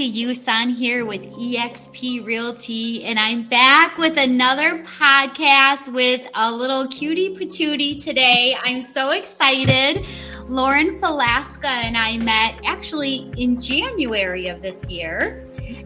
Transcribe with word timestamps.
Rebecca 0.00 0.18
Yuson 0.18 0.70
here 0.74 1.04
with 1.04 1.30
eXp 1.32 2.24
Realty, 2.24 3.04
and 3.04 3.18
I'm 3.18 3.46
back 3.46 3.98
with 3.98 4.16
another 4.16 4.82
podcast 4.84 5.92
with 5.92 6.26
a 6.34 6.50
little 6.50 6.88
cutie 6.88 7.34
patootie 7.34 8.02
today. 8.02 8.56
I'm 8.62 8.80
so 8.80 9.10
excited. 9.10 10.06
Lauren 10.48 10.98
Falaska 10.98 11.66
and 11.66 11.98
I 11.98 12.16
met 12.16 12.58
actually 12.64 13.30
in 13.36 13.60
January 13.60 14.48
of 14.48 14.62
this 14.62 14.88
year 14.88 15.44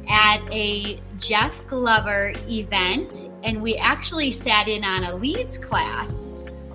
at 0.09 0.41
a 0.53 1.01
Jeff 1.19 1.67
Glover 1.67 2.35
event, 2.49 3.31
and 3.43 3.61
we 3.61 3.75
actually 3.79 4.31
sat 4.31 4.69
in 4.69 4.85
on 4.85 5.03
a 5.05 5.17
leads 5.17 5.59
class 5.59 6.29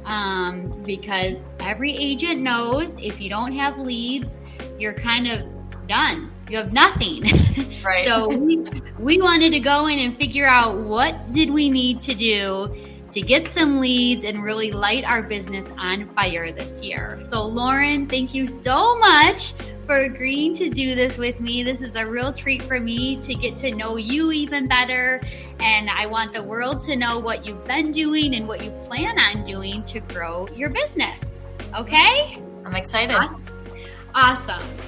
um, 0.03 0.83
because 0.83 1.49
every 1.61 1.95
agent 1.95 2.41
knows 2.41 3.01
if 3.01 3.21
you 3.21 3.29
don't 3.29 3.53
have 3.53 3.79
leads, 3.79 4.41
you're 4.77 4.93
kind 4.93 5.25
of 5.25 5.39
done. 5.87 6.33
You 6.49 6.57
have 6.57 6.73
nothing. 6.73 7.23
Right. 7.81 8.03
so 8.03 8.27
we, 8.27 8.57
we 8.97 9.21
wanted 9.21 9.53
to 9.53 9.61
go 9.61 9.87
in 9.87 9.99
and 9.99 10.17
figure 10.17 10.45
out 10.45 10.79
what 10.79 11.15
did 11.31 11.49
we 11.49 11.69
need 11.69 12.01
to 12.01 12.13
do 12.13 12.75
to 13.11 13.21
get 13.21 13.45
some 13.45 13.79
leads 13.79 14.23
and 14.23 14.43
really 14.43 14.71
light 14.71 15.05
our 15.05 15.23
business 15.23 15.71
on 15.77 16.07
fire 16.09 16.51
this 16.51 16.83
year. 16.83 17.17
So 17.19 17.45
Lauren, 17.45 18.07
thank 18.07 18.33
you 18.33 18.47
so 18.47 18.97
much 18.97 19.53
for 19.85 19.95
agreeing 19.95 20.53
to 20.55 20.69
do 20.69 20.93
this 20.93 21.17
with 21.17 21.41
me. 21.41 21.63
This 21.63 21.81
is 21.81 21.95
a 21.95 22.05
real 22.05 22.31
treat 22.31 22.61
for 22.63 22.79
me 22.79 23.19
to 23.21 23.33
get 23.33 23.55
to 23.57 23.73
know 23.75 23.95
you 23.97 24.31
even 24.31 24.67
better. 24.67 25.19
And 25.59 25.89
I 25.89 26.05
want 26.05 26.33
the 26.33 26.43
world 26.43 26.79
to 26.81 26.95
know 26.95 27.17
what 27.17 27.45
you've 27.45 27.65
been 27.65 27.91
doing 27.91 28.35
and 28.35 28.47
what 28.47 28.63
you 28.63 28.71
plan 28.71 29.17
on 29.17 29.43
doing 29.43 29.83
to 29.85 29.99
grow 30.01 30.47
your 30.49 30.69
business. 30.69 31.43
Okay? 31.75 32.37
I'm 32.65 32.75
excited. 32.75 33.15
Awesome. 33.15 33.43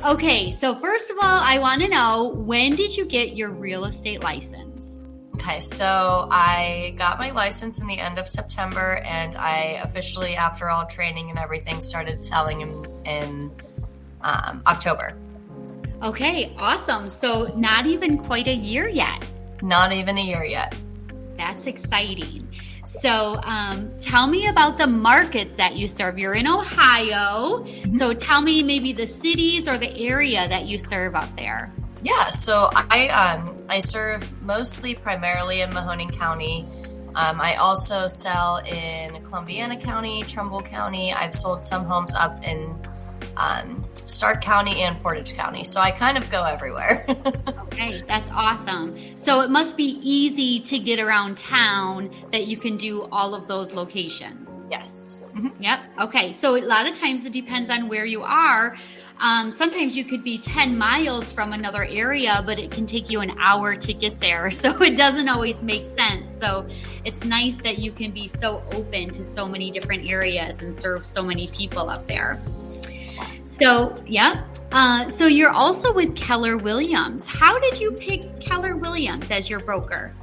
Okay, 0.03 0.51
so 0.51 0.75
first 0.75 1.09
of 1.09 1.15
all, 1.15 1.39
I 1.41 1.57
want 1.57 1.81
to 1.81 1.87
know 1.87 2.33
when 2.35 2.75
did 2.75 2.97
you 2.97 3.05
get 3.05 3.33
your 3.33 3.49
real 3.49 3.85
estate 3.85 4.21
license? 4.21 4.99
Okay, 5.35 5.61
so 5.61 6.27
I 6.29 6.93
got 6.97 7.17
my 7.17 7.31
license 7.31 7.79
in 7.79 7.87
the 7.87 7.97
end 7.97 8.19
of 8.19 8.27
September, 8.27 8.97
and 9.05 9.37
I 9.37 9.79
officially, 9.83 10.35
after 10.35 10.69
all 10.69 10.85
training 10.85 11.29
and 11.29 11.39
everything, 11.39 11.79
started 11.79 12.25
selling 12.25 12.59
in, 12.59 12.85
in 13.05 13.51
um, 14.19 14.63
October. 14.67 15.15
Okay, 16.03 16.53
awesome. 16.57 17.07
So, 17.07 17.53
not 17.55 17.85
even 17.85 18.17
quite 18.17 18.47
a 18.47 18.53
year 18.53 18.89
yet. 18.89 19.25
Not 19.61 19.93
even 19.93 20.17
a 20.17 20.21
year 20.21 20.43
yet. 20.43 20.75
That's 21.37 21.67
exciting. 21.67 22.49
So, 22.85 23.39
um, 23.43 23.91
tell 23.99 24.27
me 24.27 24.47
about 24.47 24.77
the 24.77 24.87
markets 24.87 25.55
that 25.57 25.75
you 25.75 25.87
serve. 25.87 26.17
You're 26.17 26.33
in 26.33 26.47
Ohio. 26.47 27.63
Mm-hmm. 27.63 27.91
So, 27.91 28.13
tell 28.13 28.41
me 28.41 28.63
maybe 28.63 28.91
the 28.91 29.07
cities 29.07 29.67
or 29.67 29.77
the 29.77 29.95
area 29.97 30.47
that 30.47 30.65
you 30.65 30.77
serve 30.77 31.15
up 31.15 31.35
there. 31.35 31.71
Yeah, 32.03 32.29
so 32.29 32.69
I 32.73 33.09
um, 33.09 33.55
I 33.69 33.79
serve 33.79 34.41
mostly 34.41 34.95
primarily 34.95 35.61
in 35.61 35.69
Mahoning 35.69 36.11
County. 36.11 36.65
Um, 37.13 37.39
I 37.39 37.55
also 37.55 38.07
sell 38.07 38.57
in 38.57 39.21
Columbiana 39.23 39.79
County, 39.79 40.23
Trumbull 40.23 40.61
County. 40.61 41.13
I've 41.13 41.33
sold 41.33 41.63
some 41.63 41.83
homes 41.83 42.13
up 42.15 42.43
in 42.43 42.75
um, 43.37 43.83
Stark 44.05 44.41
County 44.41 44.81
and 44.81 45.01
Portage 45.01 45.33
County. 45.33 45.63
So 45.63 45.79
I 45.79 45.91
kind 45.91 46.17
of 46.17 46.29
go 46.29 46.43
everywhere. 46.43 47.05
okay, 47.63 48.03
that's 48.07 48.29
awesome. 48.31 48.95
So 49.17 49.41
it 49.41 49.49
must 49.49 49.77
be 49.77 49.99
easy 50.01 50.59
to 50.59 50.79
get 50.79 50.99
around 50.99 51.37
town 51.37 52.11
that 52.31 52.47
you 52.47 52.57
can 52.57 52.77
do 52.77 53.07
all 53.11 53.33
of 53.33 53.47
those 53.47 53.73
locations. 53.73 54.67
Yes. 54.69 55.23
Mm-hmm. 55.35 55.63
Yep. 55.63 55.79
Okay. 56.01 56.31
So 56.31 56.55
a 56.55 56.61
lot 56.61 56.87
of 56.87 56.93
times 56.93 57.25
it 57.25 57.33
depends 57.33 57.69
on 57.69 57.87
where 57.87 58.05
you 58.05 58.21
are. 58.23 58.75
Um, 59.21 59.51
sometimes 59.51 59.95
you 59.95 60.03
could 60.03 60.23
be 60.23 60.39
10 60.39 60.75
miles 60.75 61.31
from 61.31 61.53
another 61.53 61.83
area, 61.83 62.41
but 62.43 62.57
it 62.57 62.71
can 62.71 62.87
take 62.87 63.11
you 63.11 63.21
an 63.21 63.37
hour 63.39 63.75
to 63.75 63.93
get 63.93 64.19
there. 64.19 64.49
So 64.61 64.79
it 64.83 64.95
doesn't 64.95 65.27
always 65.27 65.63
make 65.63 65.87
sense. 65.87 66.31
So 66.37 66.67
it's 67.03 67.25
nice 67.25 67.59
that 67.61 67.79
you 67.79 67.91
can 67.91 68.11
be 68.11 68.27
so 68.27 68.63
open 68.73 69.09
to 69.09 69.23
so 69.23 69.47
many 69.47 69.71
different 69.71 70.07
areas 70.07 70.61
and 70.61 70.73
serve 70.73 71.03
so 71.03 71.23
many 71.23 71.47
people 71.47 71.89
up 71.89 72.05
there. 72.05 72.39
So, 73.51 74.01
yeah. 74.07 74.45
Uh, 74.71 75.09
so 75.09 75.27
you're 75.27 75.51
also 75.51 75.93
with 75.93 76.15
Keller 76.15 76.55
Williams. 76.55 77.27
How 77.27 77.59
did 77.59 77.81
you 77.81 77.91
pick 77.91 78.39
Keller 78.39 78.77
Williams 78.77 79.29
as 79.29 79.49
your 79.49 79.59
broker? 79.59 80.15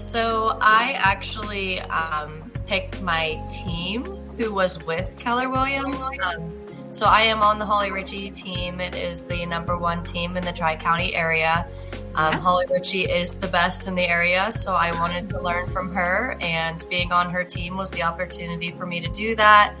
So 0.00 0.56
I 0.58 0.92
actually 0.92 1.80
um, 1.82 2.50
picked 2.66 3.02
my 3.02 3.38
team 3.50 4.04
who 4.38 4.54
was 4.54 4.82
with 4.86 5.14
Keller 5.18 5.50
Williams. 5.50 6.08
Um, 6.22 6.50
so 6.90 7.04
I 7.04 7.22
am 7.22 7.42
on 7.42 7.58
the 7.58 7.66
Holly 7.66 7.90
Ritchie 7.90 8.30
team. 8.30 8.80
It 8.80 8.94
is 8.94 9.26
the 9.26 9.44
number 9.44 9.76
one 9.76 10.02
team 10.02 10.38
in 10.38 10.44
the 10.44 10.52
Tri 10.52 10.74
County 10.76 11.14
area. 11.14 11.66
Um, 12.14 12.32
yeah. 12.32 12.40
Holly 12.40 12.64
Ritchie 12.70 13.04
is 13.04 13.36
the 13.36 13.48
best 13.48 13.86
in 13.86 13.94
the 13.94 14.08
area, 14.08 14.50
so 14.50 14.74
I 14.74 14.98
wanted 14.98 15.28
to 15.30 15.40
learn 15.40 15.68
from 15.68 15.92
her, 15.94 16.38
and 16.40 16.82
being 16.88 17.12
on 17.12 17.30
her 17.30 17.44
team 17.44 17.76
was 17.76 17.90
the 17.90 18.02
opportunity 18.02 18.70
for 18.70 18.86
me 18.86 19.00
to 19.00 19.08
do 19.08 19.36
that. 19.36 19.74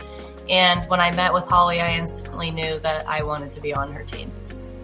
And 0.48 0.84
when 0.86 1.00
I 1.00 1.10
met 1.12 1.32
with 1.32 1.44
Holly, 1.44 1.80
I 1.80 1.92
instantly 1.94 2.50
knew 2.50 2.78
that 2.80 3.08
I 3.08 3.22
wanted 3.22 3.52
to 3.52 3.60
be 3.60 3.72
on 3.74 3.92
her 3.92 4.04
team. 4.04 4.30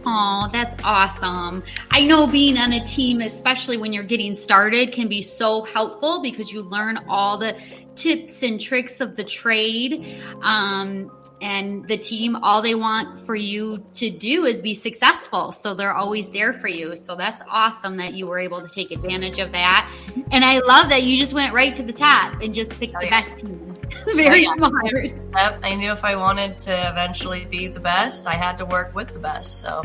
Oh, 0.06 0.48
that's 0.50 0.74
awesome. 0.84 1.62
I 1.90 2.02
know 2.02 2.26
being 2.26 2.56
on 2.56 2.72
a 2.72 2.84
team, 2.84 3.20
especially 3.20 3.76
when 3.76 3.92
you're 3.92 4.04
getting 4.04 4.34
started, 4.34 4.92
can 4.92 5.08
be 5.08 5.20
so 5.20 5.62
helpful 5.62 6.22
because 6.22 6.52
you 6.52 6.62
learn 6.62 6.98
all 7.08 7.36
the 7.36 7.60
tips 7.94 8.42
and 8.42 8.60
tricks 8.60 9.00
of 9.00 9.16
the 9.16 9.24
trade. 9.24 10.06
Um, 10.42 11.10
and 11.40 11.86
the 11.86 11.96
team, 11.96 12.36
all 12.36 12.62
they 12.62 12.74
want 12.74 13.18
for 13.18 13.34
you 13.34 13.84
to 13.94 14.10
do 14.10 14.44
is 14.44 14.60
be 14.60 14.74
successful. 14.74 15.52
So 15.52 15.74
they're 15.74 15.94
always 15.94 16.30
there 16.30 16.52
for 16.52 16.68
you. 16.68 16.96
So 16.96 17.14
that's 17.14 17.42
awesome 17.48 17.96
that 17.96 18.14
you 18.14 18.26
were 18.26 18.38
able 18.38 18.60
to 18.60 18.68
take 18.68 18.90
advantage 18.90 19.38
of 19.38 19.52
that. 19.52 19.92
And 20.32 20.44
I 20.44 20.58
love 20.60 20.90
that 20.90 21.04
you 21.04 21.16
just 21.16 21.34
went 21.34 21.54
right 21.54 21.72
to 21.74 21.82
the 21.82 21.92
top 21.92 22.40
and 22.42 22.52
just 22.52 22.78
picked 22.78 22.94
oh, 22.96 23.00
the 23.00 23.06
yeah. 23.06 23.10
best 23.10 23.38
team. 23.38 23.64
Oh, 24.06 24.14
very 24.14 24.44
oh, 24.46 24.50
yeah. 24.50 24.52
smart. 24.52 24.94
Yep. 25.34 25.60
I 25.62 25.74
knew 25.74 25.90
if 25.90 26.04
I 26.04 26.14
wanted 26.14 26.58
to 26.58 26.72
eventually 26.90 27.46
be 27.46 27.68
the 27.68 27.80
best, 27.80 28.26
I 28.26 28.34
had 28.34 28.58
to 28.58 28.66
work 28.66 28.94
with 28.94 29.14
the 29.14 29.18
best. 29.18 29.60
So 29.60 29.82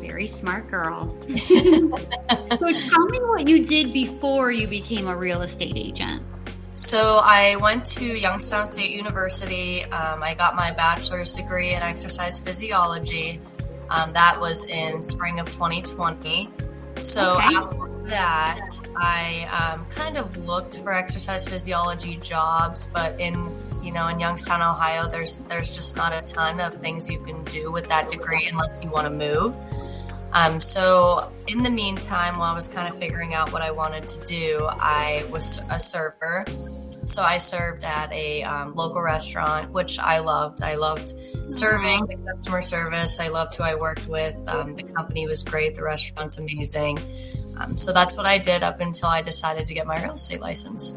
very 0.00 0.26
smart 0.26 0.70
girl. 0.70 1.14
so 1.28 1.48
tell 1.48 3.06
me 3.06 3.18
what 3.20 3.48
you 3.48 3.66
did 3.66 3.92
before 3.92 4.50
you 4.50 4.66
became 4.66 5.08
a 5.08 5.16
real 5.16 5.42
estate 5.42 5.76
agent. 5.76 6.22
So 6.74 7.20
I 7.22 7.56
went 7.56 7.86
to 7.86 8.04
Youngstown 8.04 8.66
State 8.66 8.90
University. 8.90 9.84
Um, 9.84 10.22
I 10.22 10.34
got 10.34 10.56
my 10.56 10.72
bachelor's 10.72 11.32
degree 11.32 11.72
in 11.72 11.82
exercise 11.82 12.38
physiology. 12.38 13.40
Um, 13.90 14.12
that 14.12 14.40
was 14.40 14.64
in 14.64 15.02
spring 15.02 15.38
of 15.38 15.50
2020. 15.50 16.50
So 17.00 17.34
okay. 17.34 17.56
after 17.56 17.88
that, 18.06 18.68
I 18.96 19.72
um, 19.74 19.86
kind 19.86 20.16
of 20.16 20.36
looked 20.36 20.76
for 20.78 20.92
exercise 20.92 21.46
physiology 21.46 22.16
jobs, 22.16 22.86
but 22.86 23.20
in 23.20 23.50
you 23.82 23.92
know 23.92 24.08
in 24.08 24.18
Youngstown, 24.18 24.60
Ohio, 24.60 25.08
there's 25.08 25.38
there's 25.40 25.74
just 25.74 25.96
not 25.96 26.12
a 26.12 26.22
ton 26.22 26.60
of 26.60 26.74
things 26.74 27.08
you 27.08 27.20
can 27.20 27.44
do 27.44 27.70
with 27.70 27.88
that 27.88 28.08
degree 28.08 28.48
unless 28.50 28.82
you 28.82 28.90
want 28.90 29.06
to 29.06 29.12
move. 29.12 29.54
Um, 30.34 30.60
so 30.60 31.32
in 31.46 31.62
the 31.62 31.70
meantime, 31.70 32.38
while 32.38 32.50
I 32.50 32.54
was 32.54 32.66
kind 32.66 32.92
of 32.92 32.98
figuring 32.98 33.34
out 33.34 33.52
what 33.52 33.62
I 33.62 33.70
wanted 33.70 34.06
to 34.08 34.24
do, 34.26 34.66
I 34.68 35.24
was 35.30 35.60
a 35.70 35.78
server. 35.78 36.44
So 37.04 37.22
I 37.22 37.38
served 37.38 37.84
at 37.84 38.12
a 38.12 38.42
um, 38.42 38.74
local 38.74 39.00
restaurant, 39.00 39.70
which 39.70 39.98
I 39.98 40.18
loved. 40.18 40.62
I 40.62 40.74
loved 40.74 41.14
serving 41.46 42.06
the 42.06 42.16
customer 42.26 42.62
service. 42.62 43.20
I 43.20 43.28
loved 43.28 43.54
who 43.54 43.62
I 43.62 43.74
worked 43.74 44.08
with. 44.08 44.34
Um, 44.48 44.74
the 44.74 44.82
company 44.82 45.26
was 45.26 45.42
great. 45.42 45.74
The 45.74 45.84
restaurant's 45.84 46.38
amazing. 46.38 46.98
Um, 47.60 47.76
so 47.76 47.92
that's 47.92 48.16
what 48.16 48.26
I 48.26 48.38
did 48.38 48.62
up 48.64 48.80
until 48.80 49.08
I 49.08 49.22
decided 49.22 49.66
to 49.68 49.74
get 49.74 49.86
my 49.86 50.02
real 50.02 50.14
estate 50.14 50.40
license. 50.40 50.96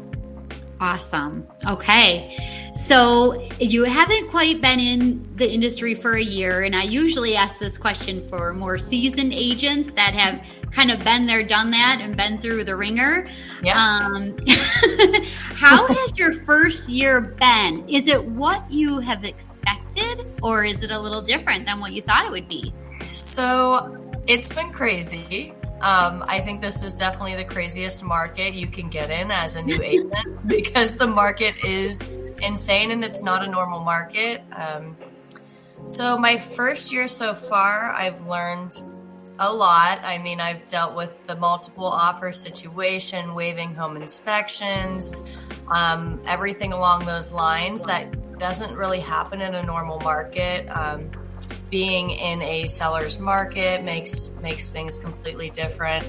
Awesome. 0.80 1.46
Okay. 1.66 2.36
So 2.72 3.48
you 3.58 3.84
haven't 3.84 4.28
quite 4.28 4.60
been 4.60 4.78
in 4.78 5.28
the 5.36 5.50
industry 5.50 5.94
for 5.94 6.14
a 6.14 6.22
year. 6.22 6.62
And 6.62 6.76
I 6.76 6.84
usually 6.84 7.34
ask 7.34 7.58
this 7.58 7.76
question 7.76 8.28
for 8.28 8.54
more 8.54 8.78
seasoned 8.78 9.32
agents 9.32 9.90
that 9.92 10.14
have 10.14 10.46
kind 10.70 10.90
of 10.90 11.02
been 11.02 11.26
there, 11.26 11.42
done 11.42 11.70
that, 11.70 11.98
and 12.00 12.16
been 12.16 12.38
through 12.38 12.64
the 12.64 12.76
ringer. 12.76 13.28
Yeah. 13.62 13.76
Um, 13.76 14.36
how 14.46 15.86
has 15.86 16.16
your 16.18 16.32
first 16.44 16.88
year 16.88 17.20
been? 17.20 17.88
Is 17.88 18.06
it 18.06 18.24
what 18.24 18.70
you 18.70 18.98
have 19.00 19.24
expected, 19.24 20.26
or 20.42 20.64
is 20.64 20.82
it 20.82 20.90
a 20.90 20.98
little 20.98 21.22
different 21.22 21.66
than 21.66 21.80
what 21.80 21.92
you 21.92 22.02
thought 22.02 22.24
it 22.24 22.30
would 22.30 22.48
be? 22.48 22.72
So 23.12 23.96
it's 24.26 24.52
been 24.52 24.70
crazy. 24.70 25.54
Um, 25.80 26.24
I 26.26 26.40
think 26.40 26.60
this 26.60 26.82
is 26.82 26.96
definitely 26.96 27.36
the 27.36 27.44
craziest 27.44 28.02
market 28.02 28.54
you 28.54 28.66
can 28.66 28.88
get 28.88 29.10
in 29.10 29.30
as 29.30 29.56
a 29.56 29.62
new 29.62 29.78
agent 29.80 30.12
because 30.46 30.96
the 30.96 31.06
market 31.06 31.54
is 31.64 32.02
insane 32.42 32.90
and 32.90 33.04
it's 33.04 33.22
not 33.22 33.44
a 33.44 33.46
normal 33.46 33.80
market. 33.80 34.42
Um, 34.52 34.96
so, 35.86 36.18
my 36.18 36.36
first 36.36 36.92
year 36.92 37.06
so 37.06 37.32
far, 37.32 37.92
I've 37.92 38.26
learned 38.26 38.82
a 39.38 39.52
lot. 39.52 40.00
I 40.02 40.18
mean, 40.18 40.40
I've 40.40 40.66
dealt 40.68 40.96
with 40.96 41.10
the 41.26 41.36
multiple 41.36 41.86
offer 41.86 42.32
situation, 42.32 43.34
waiving 43.34 43.74
home 43.74 43.96
inspections, 43.96 45.12
um, 45.68 46.20
everything 46.26 46.72
along 46.72 47.06
those 47.06 47.32
lines 47.32 47.86
that 47.86 48.38
doesn't 48.38 48.74
really 48.74 49.00
happen 49.00 49.40
in 49.40 49.54
a 49.54 49.62
normal 49.62 50.00
market. 50.00 50.66
Um, 50.68 51.10
being 51.70 52.10
in 52.10 52.40
a 52.42 52.66
seller's 52.66 53.18
market 53.18 53.84
makes 53.84 54.38
makes 54.42 54.70
things 54.70 54.98
completely 54.98 55.50
different. 55.50 56.06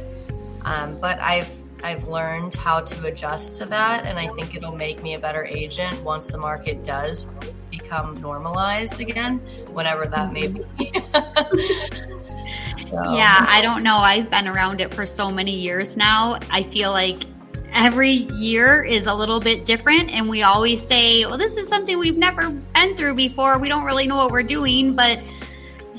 Um, 0.65 0.99
but 0.99 1.19
I've 1.21 1.51
I've 1.83 2.07
learned 2.07 2.55
how 2.55 2.81
to 2.81 3.05
adjust 3.05 3.55
to 3.55 3.65
that, 3.67 4.05
and 4.05 4.19
I 4.19 4.27
think 4.29 4.55
it'll 4.55 4.75
make 4.75 5.01
me 5.01 5.13
a 5.13 5.19
better 5.19 5.45
agent 5.45 6.01
once 6.03 6.27
the 6.27 6.37
market 6.37 6.83
does 6.83 7.25
become 7.69 8.19
normalized 8.21 8.99
again, 8.99 9.37
whenever 9.71 10.05
that 10.05 10.33
may 10.33 10.47
be. 10.47 10.61
so. 12.89 13.13
Yeah, 13.15 13.45
I 13.47 13.61
don't 13.61 13.83
know. 13.83 13.97
I've 13.97 14.29
been 14.29 14.47
around 14.47 14.81
it 14.81 14.93
for 14.93 15.05
so 15.05 15.29
many 15.29 15.55
years 15.55 15.95
now. 15.95 16.39
I 16.49 16.63
feel 16.63 16.91
like 16.91 17.23
every 17.71 18.09
year 18.09 18.83
is 18.83 19.05
a 19.05 19.13
little 19.13 19.39
bit 19.39 19.65
different, 19.65 20.09
and 20.09 20.27
we 20.27 20.43
always 20.43 20.85
say, 20.85 21.25
well, 21.25 21.37
this 21.37 21.55
is 21.55 21.67
something 21.69 21.97
we've 21.97 22.17
never 22.17 22.49
been 22.49 22.95
through 22.95 23.15
before. 23.15 23.57
We 23.57 23.69
don't 23.69 23.85
really 23.85 24.07
know 24.07 24.17
what 24.17 24.31
we're 24.31 24.43
doing, 24.43 24.95
but 24.95 25.19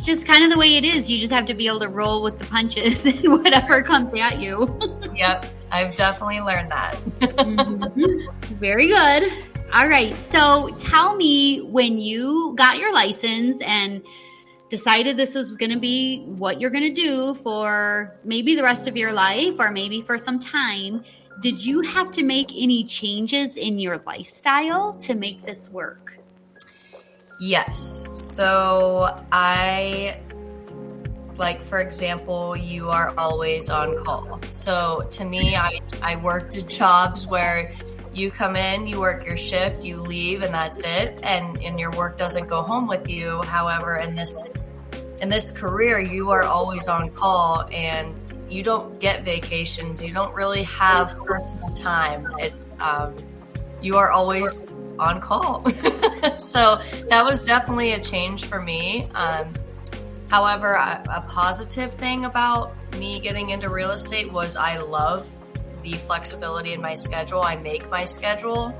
it's 0.00 0.06
just 0.06 0.26
kind 0.26 0.42
of 0.42 0.50
the 0.50 0.56
way 0.56 0.76
it 0.76 0.84
is. 0.86 1.10
You 1.10 1.18
just 1.18 1.30
have 1.30 1.44
to 1.44 1.52
be 1.52 1.66
able 1.66 1.80
to 1.80 1.88
roll 1.88 2.22
with 2.22 2.38
the 2.38 2.46
punches 2.46 3.04
and 3.22 3.28
whatever 3.28 3.82
comes 3.82 4.18
at 4.18 4.40
you. 4.40 4.80
yep, 5.14 5.44
I've 5.70 5.94
definitely 5.94 6.40
learned 6.40 6.70
that. 6.70 6.94
mm-hmm. 7.20 8.54
Very 8.54 8.86
good. 8.86 9.30
All 9.74 9.86
right. 9.86 10.18
So 10.18 10.70
tell 10.78 11.14
me 11.14 11.60
when 11.66 11.98
you 11.98 12.54
got 12.56 12.78
your 12.78 12.94
license 12.94 13.60
and 13.60 14.02
decided 14.70 15.18
this 15.18 15.34
was 15.34 15.58
going 15.58 15.72
to 15.72 15.78
be 15.78 16.24
what 16.24 16.62
you're 16.62 16.70
going 16.70 16.94
to 16.94 16.98
do 16.98 17.34
for 17.34 18.18
maybe 18.24 18.54
the 18.54 18.62
rest 18.62 18.88
of 18.88 18.96
your 18.96 19.12
life 19.12 19.56
or 19.58 19.70
maybe 19.70 20.00
for 20.00 20.16
some 20.16 20.38
time, 20.38 21.04
did 21.42 21.62
you 21.62 21.82
have 21.82 22.10
to 22.12 22.22
make 22.22 22.52
any 22.56 22.84
changes 22.84 23.58
in 23.58 23.78
your 23.78 23.98
lifestyle 24.06 24.94
to 25.00 25.14
make 25.14 25.42
this 25.42 25.68
work? 25.68 26.19
Yes. 27.40 28.10
So 28.14 29.18
I 29.32 30.20
like 31.38 31.62
for 31.62 31.80
example 31.80 32.54
you 32.54 32.90
are 32.90 33.14
always 33.16 33.70
on 33.70 33.96
call. 34.04 34.38
So 34.50 35.08
to 35.12 35.24
me 35.24 35.56
i 35.56 35.80
i 36.02 36.16
worked 36.16 36.68
jobs 36.68 37.26
where 37.26 37.74
you 38.12 38.30
come 38.30 38.56
in 38.56 38.86
you 38.86 39.00
work 39.00 39.24
your 39.24 39.38
shift 39.38 39.86
you 39.86 39.96
leave 39.96 40.42
and 40.42 40.52
that's 40.52 40.82
it. 40.84 41.18
And 41.22 41.60
and 41.62 41.80
your 41.80 41.92
work 41.92 42.18
doesn't 42.18 42.46
go 42.46 42.60
home 42.60 42.86
with 42.86 43.08
you. 43.08 43.40
However 43.42 43.96
in 43.96 44.14
this 44.14 44.46
in 45.22 45.30
this 45.30 45.50
career 45.50 45.98
you 45.98 46.28
are 46.30 46.42
always 46.42 46.88
on 46.88 47.08
call 47.08 47.66
and 47.72 48.14
you 48.50 48.62
don't 48.62 49.00
get 49.00 49.24
vacations. 49.24 50.04
You 50.04 50.12
don't 50.12 50.34
really 50.34 50.64
have 50.64 51.16
personal 51.24 51.70
time. 51.70 52.28
It's 52.38 52.62
um, 52.80 53.16
you 53.80 53.96
are 53.96 54.10
always 54.10 54.66
on 55.00 55.20
call. 55.20 55.64
so 56.38 56.80
that 57.08 57.24
was 57.24 57.44
definitely 57.44 57.92
a 57.92 58.00
change 58.00 58.44
for 58.44 58.60
me. 58.60 59.08
Um, 59.14 59.54
however, 60.28 60.74
a, 60.74 61.02
a 61.10 61.20
positive 61.22 61.92
thing 61.94 62.24
about 62.24 62.74
me 62.96 63.20
getting 63.20 63.50
into 63.50 63.68
real 63.68 63.90
estate 63.90 64.30
was 64.30 64.56
I 64.56 64.78
love 64.78 65.28
the 65.82 65.94
flexibility 65.94 66.72
in 66.72 66.80
my 66.80 66.94
schedule. 66.94 67.40
I 67.40 67.56
make 67.56 67.88
my 67.90 68.04
schedule. 68.04 68.74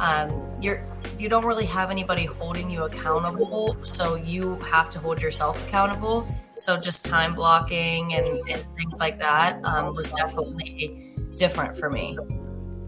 Um, 0.00 0.50
you're 0.60 0.84
you 1.18 1.28
don't 1.28 1.44
really 1.44 1.66
have 1.66 1.90
anybody 1.90 2.24
holding 2.24 2.68
you 2.70 2.82
accountable, 2.84 3.76
so 3.82 4.16
you 4.16 4.56
have 4.56 4.90
to 4.90 4.98
hold 4.98 5.22
yourself 5.22 5.60
accountable. 5.68 6.26
So 6.56 6.76
just 6.76 7.04
time 7.04 7.34
blocking 7.34 8.14
and, 8.14 8.26
and 8.48 8.64
things 8.76 8.98
like 8.98 9.18
that 9.18 9.60
um, 9.64 9.94
was 9.94 10.10
definitely 10.10 11.14
different 11.36 11.76
for 11.76 11.90
me. 11.90 12.16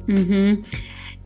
Hmm. 0.07 0.63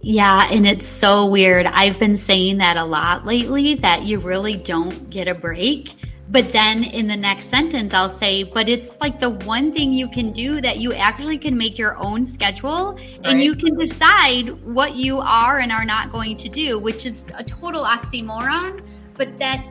Yeah, 0.00 0.48
and 0.50 0.66
it's 0.66 0.86
so 0.86 1.26
weird. 1.26 1.66
I've 1.66 1.98
been 1.98 2.16
saying 2.16 2.58
that 2.58 2.76
a 2.76 2.84
lot 2.84 3.26
lately 3.26 3.74
that 3.76 4.04
you 4.04 4.18
really 4.20 4.56
don't 4.56 5.10
get 5.10 5.28
a 5.28 5.34
break. 5.34 5.94
But 6.30 6.52
then 6.52 6.84
in 6.84 7.06
the 7.06 7.16
next 7.16 7.46
sentence, 7.46 7.94
I'll 7.94 8.10
say, 8.10 8.42
but 8.42 8.68
it's 8.68 8.98
like 9.00 9.18
the 9.18 9.30
one 9.30 9.72
thing 9.72 9.94
you 9.94 10.08
can 10.10 10.30
do 10.30 10.60
that 10.60 10.76
you 10.78 10.92
actually 10.92 11.38
can 11.38 11.56
make 11.56 11.78
your 11.78 11.96
own 11.96 12.26
schedule 12.26 12.92
right. 12.92 13.20
and 13.24 13.42
you 13.42 13.56
can 13.56 13.78
decide 13.78 14.50
what 14.62 14.94
you 14.94 15.18
are 15.18 15.60
and 15.60 15.72
are 15.72 15.86
not 15.86 16.12
going 16.12 16.36
to 16.36 16.48
do, 16.50 16.78
which 16.78 17.06
is 17.06 17.24
a 17.34 17.42
total 17.42 17.82
oxymoron. 17.82 18.82
But 19.14 19.38
that 19.38 19.64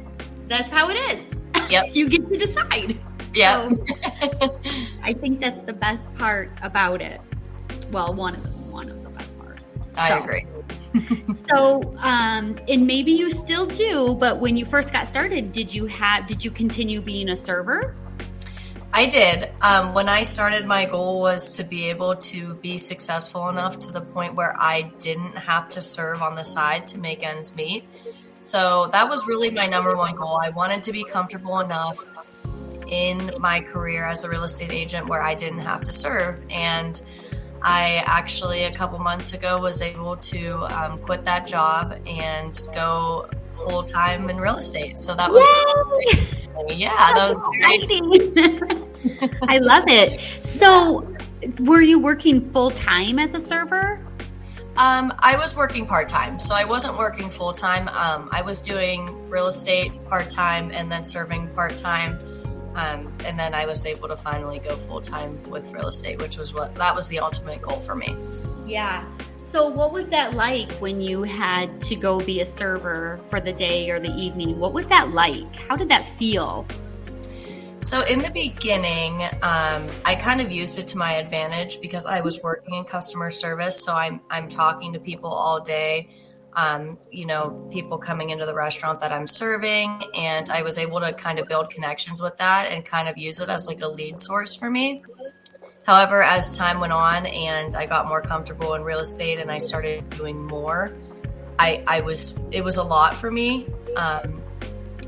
that's 0.48 0.72
how 0.72 0.90
it 0.90 0.96
is. 0.96 1.32
Yep. 1.70 1.86
you 1.96 2.10
get 2.10 2.28
to 2.28 2.38
decide. 2.38 2.98
Yeah. 3.34 3.70
So, 3.70 4.60
I 5.04 5.14
think 5.14 5.40
that's 5.40 5.62
the 5.62 5.74
best 5.74 6.14
part 6.16 6.52
about 6.64 7.02
it. 7.02 7.22
Well, 7.92 8.16
one 8.16 8.34
of 8.34 8.42
them, 8.42 8.72
one 8.72 8.90
of 8.90 9.04
them. 9.04 9.07
I 9.98 10.10
so. 10.10 10.24
agree. 10.24 10.46
so, 11.50 11.96
um, 11.98 12.58
and 12.68 12.88
maybe 12.88 13.12
you 13.12 13.32
still 13.32 13.66
do, 13.66 14.16
but 14.20 14.40
when 14.40 14.58
you 14.58 14.66
first 14.66 14.92
got 14.92 15.08
started, 15.08 15.52
did 15.52 15.74
you 15.74 15.86
have, 15.86 16.28
did 16.28 16.44
you 16.44 16.52
continue 16.52 17.02
being 17.02 17.30
a 17.30 17.38
server? 17.38 17.96
I 18.94 19.06
did. 19.06 19.50
Um, 19.62 19.94
when 19.94 20.10
I 20.10 20.24
started, 20.24 20.66
my 20.66 20.86
goal 20.86 21.20
was 21.20 21.58
to 21.58 21.64
be 21.64 21.90
able 21.90 22.16
to 22.16 22.56
be 22.56 22.78
successful 22.78 23.50
enough 23.50 23.80
to 23.82 23.92
the 23.92 24.02
point 24.02 24.36
where 24.36 24.56
I 24.58 24.92
didn't 25.00 25.38
have 25.38 25.70
to 25.72 25.82
serve 25.82 26.22
on 26.22 26.36
the 26.36 26.44
side 26.44 26.88
to 26.88 26.98
make 26.98 27.22
ends 27.22 27.56
meet. 27.56 27.84
So 28.40 28.88
that 28.92 29.10
was 29.10 29.28
really 29.28 29.52
my 29.52 29.68
number 29.68 29.96
one 29.96 30.16
goal. 30.16 30.40
I 30.42 30.50
wanted 30.50 30.84
to 30.84 30.92
be 30.92 31.04
comfortable 31.04 31.60
enough 31.60 32.12
in 32.88 33.32
my 33.40 33.60
career 33.60 34.06
as 34.06 34.24
a 34.24 34.30
real 34.30 34.44
estate 34.44 34.72
agent 34.72 35.08
where 35.08 35.22
I 35.22 35.36
didn't 35.36 35.60
have 35.60 35.82
to 35.84 35.92
serve. 35.92 36.42
And 36.50 37.00
I 37.62 38.04
actually, 38.06 38.64
a 38.64 38.72
couple 38.72 38.98
months 39.00 39.34
ago, 39.34 39.60
was 39.60 39.82
able 39.82 40.16
to 40.18 40.66
um, 40.78 41.00
quit 41.00 41.26
that 41.26 41.48
job 41.48 42.00
and 42.06 42.60
go 42.74 43.30
full 43.58 43.84
time 43.84 44.30
in 44.30 44.38
real 44.38 44.58
estate. 44.58 45.00
So 45.00 45.16
that 45.16 45.32
was, 45.32 45.44
yeah, 46.70 46.90
that 46.90 47.28
was 47.28 47.40
great. 47.40 49.40
I 49.50 49.58
love 49.58 49.86
it. 49.88 50.22
So, 50.44 51.08
were 51.60 51.82
you 51.82 52.00
working 52.00 52.50
full 52.52 52.72
time 52.72 53.20
as 53.20 53.34
a 53.34 53.40
server? 53.40 54.00
Um, 54.78 55.12
I 55.20 55.36
was 55.38 55.56
working 55.56 55.88
part 55.88 56.08
time, 56.08 56.40
so 56.40 56.54
I 56.54 56.64
wasn't 56.64 57.00
working 57.00 57.32
full 57.32 57.52
time. 57.52 57.88
Um, 57.90 58.30
I 58.32 58.44
was 58.44 58.62
doing 58.62 59.28
real 59.28 59.48
estate 59.48 59.92
part 60.08 60.30
time 60.30 60.70
and 60.72 60.92
then 60.92 61.04
serving 61.04 61.48
part 61.56 61.76
time. 61.76 62.20
Um, 62.78 63.12
and 63.26 63.40
then 63.40 63.56
I 63.56 63.66
was 63.66 63.86
able 63.88 64.08
to 64.08 64.16
finally 64.16 64.60
go 64.60 64.76
full 64.78 65.02
time 65.02 65.42
with 65.50 65.72
real 65.72 65.88
estate, 65.88 66.22
which 66.22 66.38
was 66.38 66.54
what 66.54 66.76
that 66.76 66.96
was 66.96 67.08
the 67.08 67.20
ultimate 67.20 67.60
goal 67.62 67.80
for 67.80 67.96
me. 67.96 68.16
Yeah. 68.68 69.04
So, 69.40 69.68
what 69.68 69.92
was 69.92 70.10
that 70.10 70.36
like 70.36 70.72
when 70.74 71.02
you 71.02 71.24
had 71.24 71.82
to 71.84 71.96
go 71.96 72.20
be 72.20 72.42
a 72.42 72.46
server 72.46 73.20
for 73.30 73.40
the 73.40 73.52
day 73.52 73.90
or 73.90 74.00
the 74.00 74.14
evening? 74.14 74.60
What 74.60 74.74
was 74.74 74.90
that 74.90 75.12
like? 75.12 75.56
How 75.56 75.76
did 75.76 75.90
that 75.90 76.08
feel? 76.20 76.68
So, 77.82 78.04
in 78.04 78.22
the 78.22 78.30
beginning, 78.30 79.24
um, 79.42 79.90
I 80.06 80.16
kind 80.20 80.40
of 80.40 80.52
used 80.52 80.78
it 80.78 80.86
to 80.88 80.98
my 80.98 81.14
advantage 81.14 81.82
because 81.82 82.06
I 82.06 82.22
was 82.22 82.44
working 82.44 82.76
in 82.76 82.84
customer 82.84 83.32
service. 83.32 83.84
So, 83.84 83.96
I'm 83.96 84.22
I'm 84.30 84.48
talking 84.48 84.94
to 84.94 85.00
people 85.00 85.32
all 85.32 85.62
day 85.62 86.10
um, 86.58 86.98
you 87.12 87.28
know, 87.28 87.70
people 87.72 88.00
coming 88.00 88.32
into 88.32 88.46
the 88.46 88.54
restaurant 88.54 89.00
that 89.02 89.14
I'm 89.14 89.28
serving. 89.28 90.04
And 90.16 90.50
I 90.50 90.64
was 90.64 90.80
able 90.80 91.00
to 91.00 91.14
kind 91.14 91.38
of 91.38 91.48
build 91.48 91.70
connections 91.70 92.20
with 92.20 92.36
that 92.38 92.72
and 92.72 92.84
kind 92.84 93.08
of 93.08 93.18
use 93.18 93.40
it 93.40 93.48
as 93.48 93.68
like 93.68 93.82
a 93.82 93.88
lead 93.88 94.20
source 94.20 94.56
for 94.56 94.70
me. 94.70 95.04
However, 95.86 96.22
as 96.22 96.58
time 96.58 96.80
went 96.80 96.92
on 96.92 97.28
and 97.28 97.76
I 97.76 97.86
got 97.86 98.08
more 98.08 98.22
comfortable 98.22 98.74
in 98.74 98.84
real 98.84 99.00
estate 99.00 99.40
and 99.40 99.52
I 99.52 99.60
started 99.60 100.10
doing 100.10 100.44
more, 100.44 100.94
I, 101.60 101.84
I 101.88 102.02
was, 102.02 102.38
it 102.52 102.64
was 102.64 102.78
a 102.78 102.84
lot 102.84 103.16
for 103.16 103.32
me. 103.32 103.68
Um, 103.96 104.42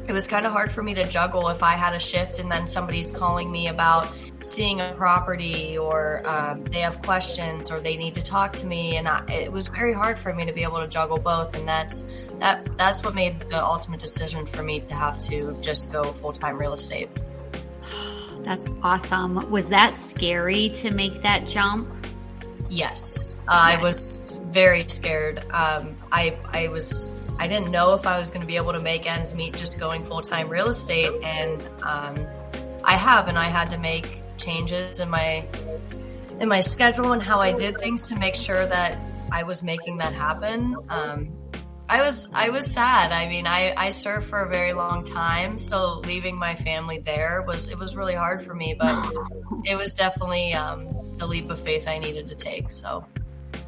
it 0.08 0.14
was 0.14 0.28
kind 0.28 0.46
of 0.46 0.52
hard 0.52 0.72
for 0.72 0.84
me 0.84 0.94
to 0.94 1.06
juggle 1.06 1.50
if 1.50 1.64
I 1.64 1.74
had 1.74 1.94
a 1.94 2.00
shift 2.00 2.40
and 2.40 2.50
then 2.50 2.68
somebody's 2.68 3.12
calling 3.12 3.52
me 3.52 3.68
about 3.68 4.08
seeing 4.46 4.82
a 4.82 4.94
property 4.96 5.78
or 5.78 6.28
um, 6.28 6.64
they 6.66 6.80
have 6.80 7.02
questions 7.02 7.72
or 7.72 7.80
they 7.80 7.98
need 7.98 8.16
to 8.16 8.24
talk 8.24 8.56
to 8.58 8.66
me. 8.66 8.98
And 8.98 9.08
I, 9.08 9.24
it 9.28 9.52
was 9.52 9.68
very 9.68 9.94
hard 9.94 10.18
for 10.18 10.34
me 10.34 10.46
to 10.46 10.54
be 10.54 10.64
able 10.64 10.80
to 10.80 10.88
juggle 10.88 11.20
both. 11.20 11.56
And 11.56 11.68
that's 11.68 12.06
that 12.40 12.78
that's 12.78 13.04
what 13.04 13.16
made 13.16 13.40
the 13.50 13.64
ultimate 13.64 14.00
decision 14.00 14.46
for 14.46 14.64
me 14.64 14.80
to 14.82 14.96
have 14.96 15.20
to 15.26 15.58
just 15.62 15.92
go 15.92 16.04
full-time 16.04 16.58
real 16.58 16.74
estate. 16.74 17.10
That's 18.44 18.66
awesome. 18.82 19.52
Was 19.52 19.68
that 19.70 19.98
scary 19.98 20.70
to 20.76 20.92
make 20.92 21.22
that 21.22 21.46
jump? 21.46 21.90
Yes. 22.70 23.42
I 23.48 23.76
was 23.82 24.46
very 24.48 24.88
scared. 24.88 25.40
Um, 25.52 25.98
i 26.12 26.38
i 26.54 26.70
was 26.70 27.12
i 27.38 27.48
didn't 27.48 27.70
know 27.70 27.94
if 27.94 28.08
i 28.08 28.18
was 28.18 28.30
going 28.30 28.42
to 28.42 28.48
be 28.48 28.56
able 28.56 28.74
to 28.74 28.80
make 28.80 29.12
ends 29.12 29.36
meet 29.36 29.56
just 29.56 29.78
going 29.80 30.04
full-time 30.04 30.48
real 30.48 30.70
estate. 30.70 31.12
And 31.22 31.68
um, 31.84 32.16
I 32.84 32.94
have, 32.94 33.28
and 33.28 33.38
I 33.38 33.46
had 33.46 33.70
to 33.72 33.78
make 33.78 34.19
changes 34.40 35.00
in 35.00 35.10
my 35.10 35.46
in 36.40 36.48
my 36.48 36.62
schedule 36.62 37.12
and 37.12 37.22
how 37.22 37.40
I 37.40 37.52
did 37.52 37.78
things 37.78 38.08
to 38.10 38.16
make 38.16 38.36
sure 38.36 38.66
that 38.66 38.98
I 39.32 39.44
was 39.44 39.62
making 39.62 39.98
that 39.98 40.14
happen. 40.14 40.76
Um, 40.90 41.36
I 41.90 42.02
was 42.02 42.30
I 42.34 42.50
was 42.50 42.72
sad. 42.72 43.12
I 43.12 43.28
mean, 43.28 43.48
I 43.48 43.74
I 43.76 43.90
served 43.90 44.28
for 44.28 44.42
a 44.42 44.50
very 44.50 44.74
long 44.74 45.04
time, 45.04 45.58
so 45.58 46.00
leaving 46.06 46.38
my 46.38 46.54
family 46.54 47.00
there 47.00 47.44
was 47.48 47.70
it 47.70 47.80
was 47.80 47.96
really 47.96 48.14
hard 48.14 48.42
for 48.42 48.54
me. 48.54 48.76
But 48.78 49.12
it 49.66 49.76
was 49.76 49.94
definitely 49.94 50.54
um, 50.54 50.88
the 51.18 51.26
leap 51.26 51.50
of 51.50 51.60
faith 51.60 51.88
I 51.88 51.98
needed 51.98 52.28
to 52.28 52.36
take. 52.36 52.72
So. 52.72 53.04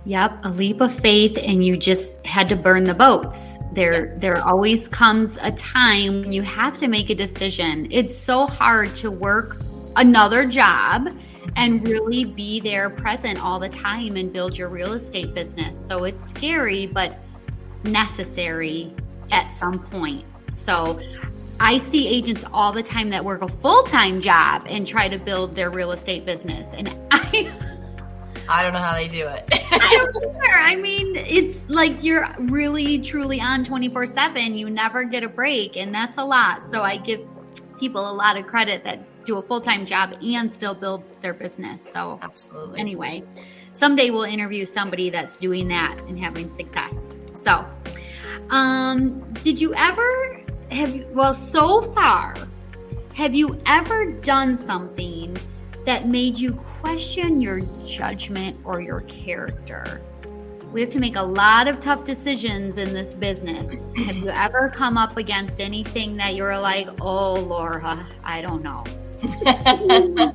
Yep, 0.04 0.46
a 0.46 0.50
leap 0.50 0.82
of 0.82 0.98
faith, 0.98 1.38
and 1.38 1.64
you 1.64 1.78
just 1.78 2.26
had 2.26 2.50
to 2.50 2.56
burn 2.56 2.86
the 2.86 2.94
boats. 2.96 3.60
There, 3.74 4.00
yes. 4.00 4.20
there 4.20 4.42
always 4.44 4.88
comes 4.88 5.38
a 5.44 5.52
time 5.52 6.22
when 6.22 6.34
you 6.34 6.42
have 6.42 6.80
to 6.80 6.88
make 6.88 7.12
a 7.12 7.16
decision. 7.16 7.88
It's 7.92 8.18
so 8.18 8.48
hard 8.48 8.96
to 8.96 9.12
work 9.12 9.58
another 9.96 10.46
job 10.46 11.08
and 11.56 11.86
really 11.88 12.24
be 12.26 12.60
there 12.60 12.90
present 12.90 13.44
all 13.44 13.60
the 13.60 13.70
time 13.70 14.16
and 14.16 14.32
build 14.32 14.58
your 14.58 14.70
real 14.70 14.94
estate 14.94 15.34
business. 15.34 15.86
So 15.88 16.06
it's 16.06 16.22
scary, 16.22 16.88
but 16.88 17.20
necessary 17.84 18.94
at 19.32 19.46
some 19.46 19.80
point. 19.80 20.26
So 20.56 21.00
I 21.60 21.78
see 21.78 22.08
agents 22.08 22.46
all 22.52 22.72
the 22.72 22.84
time 22.84 23.10
that 23.10 23.24
work 23.24 23.42
a 23.42 23.48
full 23.48 23.84
time 23.84 24.22
job 24.22 24.66
and 24.68 24.86
try 24.86 25.08
to 25.08 25.18
build 25.18 25.56
their 25.56 25.70
real 25.70 25.92
estate 25.92 26.26
business. 26.26 26.74
And 26.74 26.90
I. 27.12 27.52
I 28.50 28.64
don't 28.64 28.74
know 28.74 28.80
how 28.80 28.94
they 28.94 29.08
do 29.08 29.28
it. 29.28 29.46
I 29.52 29.98
don't 29.98 30.26
either. 30.26 30.58
I 30.58 30.76
mean, 30.76 31.16
it's 31.16 31.70
like 31.70 32.04
you're 32.04 32.28
really, 32.38 33.00
truly 33.00 33.40
on 33.40 33.64
24 33.64 34.06
7. 34.08 34.58
You 34.58 34.70
never 34.70 35.04
get 35.04 35.24
a 35.24 35.30
break, 35.30 35.78
and 35.78 35.94
that's 35.94 36.18
a 36.18 36.24
lot. 36.24 36.64
So 36.64 36.82
I 36.82 36.98
give 36.98 37.22
people 37.80 38.10
a 38.10 38.12
lot 38.12 38.38
of 38.38 38.48
credit 38.48 38.84
that 38.84 39.06
do 39.26 39.38
a 39.38 39.42
full 39.42 39.62
time 39.62 39.86
job 39.86 40.16
and 40.24 40.52
still 40.52 40.74
build 40.74 41.04
their 41.22 41.34
business. 41.34 41.92
So, 41.92 42.20
absolutely. 42.22 42.80
Anyway, 42.80 43.24
someday 43.74 44.10
we'll 44.10 44.24
interview 44.24 44.66
somebody 44.66 45.10
that's 45.10 45.38
doing 45.38 45.68
that 45.70 45.98
and 46.08 46.20
having 46.20 46.50
success. 46.50 47.12
So, 47.36 47.66
um, 48.50 49.22
did 49.44 49.60
you 49.60 49.74
ever 49.76 50.42
have, 50.72 50.96
you, 50.96 51.08
well, 51.12 51.34
so 51.34 51.82
far, 51.82 52.36
have 53.14 53.36
you 53.36 53.62
ever 53.66 54.12
done 54.12 54.56
something 54.56 55.38
that 55.86 56.08
made 56.08 56.38
you 56.38 56.54
question 56.54 57.42
your 57.42 57.62
judgment 57.86 58.58
or 58.64 58.82
your 58.82 59.02
character. 59.02 60.02
We 60.72 60.80
have 60.82 60.90
to 60.92 61.00
make 61.00 61.16
a 61.16 61.24
lot 61.24 61.68
of 61.68 61.80
tough 61.80 62.04
decisions 62.04 62.78
in 62.78 62.94
this 62.94 63.14
business. 63.14 63.94
have 64.06 64.16
you 64.18 64.30
ever 64.30 64.70
come 64.70 64.98
up 64.98 65.18
against 65.18 65.60
anything 65.60 66.18
that 66.18 66.36
you're 66.36 66.58
like, 66.60 66.88
oh, 67.02 67.34
Laura, 67.34 68.08
I 68.24 68.42
don't 68.42 68.64
know? 68.64 68.84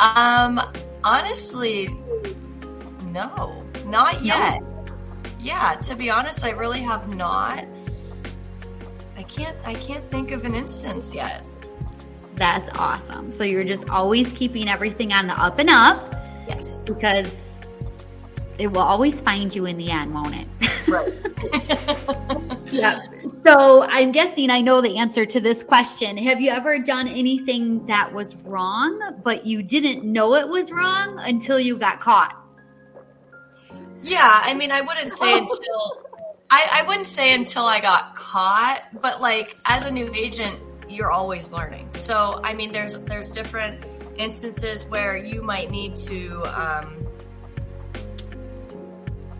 um, 0.00 0.60
honestly, 1.04 1.88
no, 3.06 3.62
not 3.86 4.24
yet. 4.24 4.60
No. 4.60 4.84
Yeah, 5.38 5.74
to 5.84 5.94
be 5.94 6.10
honest, 6.10 6.44
I 6.44 6.50
really 6.50 6.80
have 6.80 7.14
not. 7.14 7.64
I 9.16 9.22
can't. 9.24 9.56
I 9.64 9.74
can't 9.74 10.04
think 10.10 10.32
of 10.32 10.44
an 10.44 10.54
instance 10.54 11.14
yet. 11.14 11.44
That's 12.34 12.70
awesome. 12.70 13.30
So 13.30 13.44
you're 13.44 13.64
just 13.64 13.88
always 13.90 14.32
keeping 14.32 14.68
everything 14.68 15.12
on 15.12 15.26
the 15.26 15.34
up 15.34 15.58
and 15.58 15.68
up. 15.68 16.14
Yes. 16.48 16.78
Because 16.88 17.60
it 18.58 18.68
will 18.68 18.80
always 18.80 19.20
find 19.20 19.54
you 19.54 19.66
in 19.66 19.76
the 19.76 19.90
end, 19.90 20.14
won't 20.14 20.34
it? 20.34 20.88
Right. 20.88 22.36
yeah. 22.70 23.02
So 23.44 23.82
I'm 23.82 24.12
guessing 24.12 24.50
I 24.50 24.60
know 24.60 24.80
the 24.80 24.98
answer 24.98 25.26
to 25.26 25.40
this 25.40 25.62
question. 25.62 26.16
Have 26.16 26.40
you 26.40 26.50
ever 26.50 26.78
done 26.78 27.08
anything 27.08 27.84
that 27.86 28.12
was 28.12 28.36
wrong, 28.36 29.20
but 29.22 29.46
you 29.46 29.62
didn't 29.62 30.04
know 30.04 30.34
it 30.34 30.48
was 30.48 30.72
wrong 30.72 31.18
until 31.20 31.58
you 31.58 31.76
got 31.76 32.00
caught? 32.00 32.36
Yeah. 34.02 34.40
I 34.42 34.54
mean, 34.54 34.70
I 34.70 34.80
wouldn't 34.80 35.12
say 35.12 35.38
until. 35.38 36.04
I, 36.52 36.82
I 36.82 36.88
wouldn't 36.88 37.06
say 37.06 37.32
until 37.32 37.64
I 37.64 37.80
got 37.80 38.16
caught, 38.16 38.82
but 39.00 39.20
like 39.20 39.56
as 39.66 39.86
a 39.86 39.90
new 39.90 40.12
agent, 40.14 40.58
you're 40.88 41.12
always 41.12 41.52
learning. 41.52 41.88
So, 41.92 42.40
I 42.42 42.54
mean, 42.54 42.72
there's 42.72 42.98
there's 42.98 43.30
different 43.30 43.84
instances 44.16 44.84
where 44.86 45.16
you 45.16 45.42
might 45.42 45.70
need 45.70 45.94
to. 45.96 46.42
Um, 46.46 46.99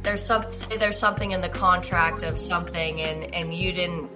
there's 0.02 0.22
some 0.22 0.50
say 0.50 0.76
there's 0.76 0.98
something 0.98 1.32
in 1.32 1.40
the 1.40 1.48
contract 1.48 2.22
of 2.22 2.38
something, 2.38 3.00
and 3.00 3.34
and 3.34 3.54
you 3.54 3.72
didn't 3.72 4.10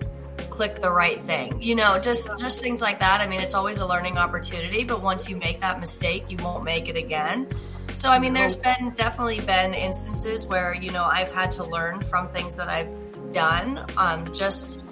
click 0.50 0.80
the 0.80 0.90
right 0.90 1.20
thing. 1.22 1.60
You 1.60 1.74
know, 1.74 1.98
just 1.98 2.28
just 2.38 2.60
things 2.60 2.80
like 2.80 3.00
that. 3.00 3.20
I 3.20 3.26
mean, 3.26 3.40
it's 3.40 3.54
always 3.54 3.78
a 3.78 3.86
learning 3.86 4.18
opportunity, 4.18 4.84
but 4.84 5.02
once 5.02 5.28
you 5.28 5.36
make 5.36 5.60
that 5.60 5.80
mistake, 5.80 6.30
you 6.30 6.36
won't 6.38 6.64
make 6.64 6.88
it 6.88 6.96
again. 6.96 7.48
So, 7.96 8.10
I 8.10 8.18
mean, 8.18 8.32
there's 8.32 8.56
been 8.56 8.92
definitely 8.94 9.40
been 9.40 9.72
instances 9.72 10.46
where 10.46 10.74
you 10.74 10.90
know 10.90 11.04
I've 11.04 11.30
had 11.30 11.52
to 11.52 11.64
learn 11.64 12.00
from 12.00 12.28
things 12.28 12.56
that 12.56 12.68
I've 12.68 12.90
done. 13.30 13.84
Um, 13.96 14.32
just 14.32 14.84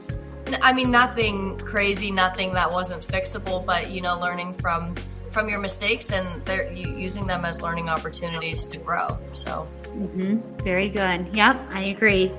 I 0.61 0.73
mean, 0.73 0.91
nothing 0.91 1.59
crazy, 1.59 2.11
nothing 2.11 2.53
that 2.55 2.71
wasn't 2.71 3.07
fixable, 3.07 3.65
but 3.65 3.91
you 3.91 4.01
know, 4.01 4.19
learning 4.19 4.55
from 4.55 4.95
from 5.33 5.49
your 5.49 5.59
mistakes 5.59 6.13
and 6.13 6.45
they're 6.45 6.71
using 6.73 7.27
them 7.27 7.45
as 7.45 7.63
learning 7.63 7.89
opportunities 7.89 8.63
to 8.65 8.77
grow. 8.77 9.19
So, 9.33 9.67
mm-hmm. 9.85 10.39
very 10.63 10.89
good. 10.89 11.35
Yep, 11.35 11.67
I 11.71 11.85
agree. 11.85 12.33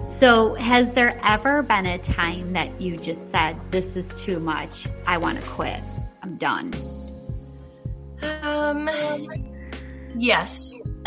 So, 0.00 0.54
has 0.54 0.92
there 0.92 1.20
ever 1.24 1.62
been 1.62 1.86
a 1.86 1.98
time 1.98 2.52
that 2.52 2.80
you 2.80 2.96
just 2.96 3.30
said, 3.30 3.58
"This 3.70 3.96
is 3.96 4.10
too 4.24 4.38
much. 4.40 4.86
I 5.06 5.18
want 5.18 5.40
to 5.40 5.46
quit. 5.46 5.80
I'm 6.22 6.36
done." 6.36 6.72
Um. 8.42 8.88
Yes. 10.16 10.72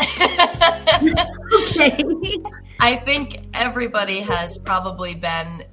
okay. 1.52 2.02
I 2.80 2.96
think 2.96 3.46
everybody 3.54 4.20
has 4.20 4.58
probably 4.58 5.14
been 5.14 5.64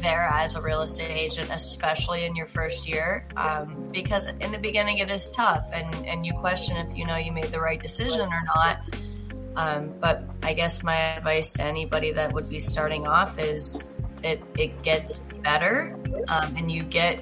there 0.00 0.28
as 0.32 0.54
a 0.54 0.62
real 0.62 0.82
estate 0.82 1.10
agent, 1.10 1.50
especially 1.52 2.24
in 2.24 2.36
your 2.36 2.46
first 2.46 2.88
year, 2.88 3.24
um, 3.36 3.90
because 3.92 4.28
in 4.28 4.52
the 4.52 4.58
beginning 4.58 4.98
it 4.98 5.10
is 5.10 5.30
tough, 5.30 5.68
and 5.72 5.92
and 6.06 6.24
you 6.26 6.32
question 6.34 6.76
if 6.76 6.96
you 6.96 7.06
know 7.06 7.16
you 7.16 7.32
made 7.32 7.52
the 7.52 7.60
right 7.60 7.80
decision 7.80 8.28
or 8.28 8.40
not. 8.54 8.80
Um, 9.56 9.92
but 10.00 10.22
I 10.42 10.52
guess 10.52 10.84
my 10.84 10.94
advice 10.94 11.52
to 11.54 11.64
anybody 11.64 12.12
that 12.12 12.32
would 12.32 12.48
be 12.48 12.60
starting 12.60 13.06
off 13.06 13.38
is 13.38 13.84
it 14.22 14.42
it 14.56 14.82
gets 14.82 15.18
better, 15.42 15.98
um, 16.28 16.54
and 16.56 16.70
you 16.70 16.82
get 16.84 17.18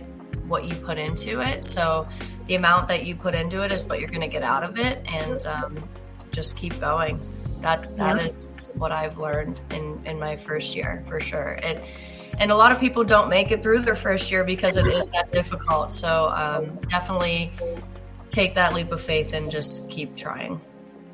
what 0.47 0.65
you 0.65 0.75
put 0.75 0.99
into 0.99 1.41
it. 1.41 1.65
So 1.65 2.07
the 2.47 2.55
amount 2.55 2.89
that 2.89 3.05
you 3.05 3.17
put 3.17 3.35
into 3.35 3.65
it 3.65 3.73
is 3.73 3.85
what 3.85 4.01
you're 4.01 4.11
going 4.11 4.21
to 4.21 4.29
get 4.29 4.43
out 4.43 4.63
of 4.63 4.79
it, 4.79 5.03
and 5.07 5.45
um, 5.47 5.83
just 6.31 6.57
keep 6.57 6.79
going. 6.81 7.21
That 7.61 7.97
that 7.97 8.17
yeah. 8.17 8.27
is 8.27 8.75
what 8.79 8.93
I've 8.93 9.19
learned 9.19 9.61
in 9.71 10.01
in 10.05 10.19
my 10.19 10.37
first 10.37 10.77
year 10.77 11.03
for 11.09 11.21
sure. 11.21 11.59
It 11.63 11.85
and 12.39 12.51
a 12.51 12.57
lot 12.57 12.73
of 12.73 12.81
people 12.81 13.05
don't 13.05 13.29
make 13.29 13.51
it 13.51 13.63
through 13.63 13.81
their 13.81 13.95
first 13.95 14.31
year 14.31 14.45
because 14.45 14.77
it 14.77 14.87
is 14.87 15.09
that 15.11 15.33
difficult. 15.33 15.93
So 15.93 16.27
um, 16.29 16.79
definitely 16.87 17.53
take 18.29 18.55
that 18.55 18.75
leap 18.75 18.93
of 18.93 19.01
faith 19.01 19.33
and 19.33 19.51
just 19.51 19.89
keep 19.91 20.17
trying. 20.17 20.61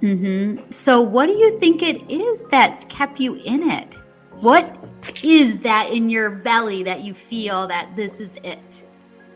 Mm-hmm. 0.02 0.68
So, 0.70 1.00
what 1.00 1.26
do 1.26 1.32
you 1.32 1.56
think 1.60 1.80
it 1.80 2.10
is 2.10 2.44
that's 2.50 2.84
kept 2.86 3.20
you 3.20 3.34
in 3.36 3.70
it? 3.70 3.94
What 4.40 4.76
is 5.22 5.60
that 5.60 5.90
in 5.92 6.10
your 6.10 6.28
belly 6.28 6.82
that 6.82 7.04
you 7.04 7.14
feel 7.14 7.68
that 7.68 7.94
this 7.94 8.18
is 8.18 8.36
it? 8.42 8.84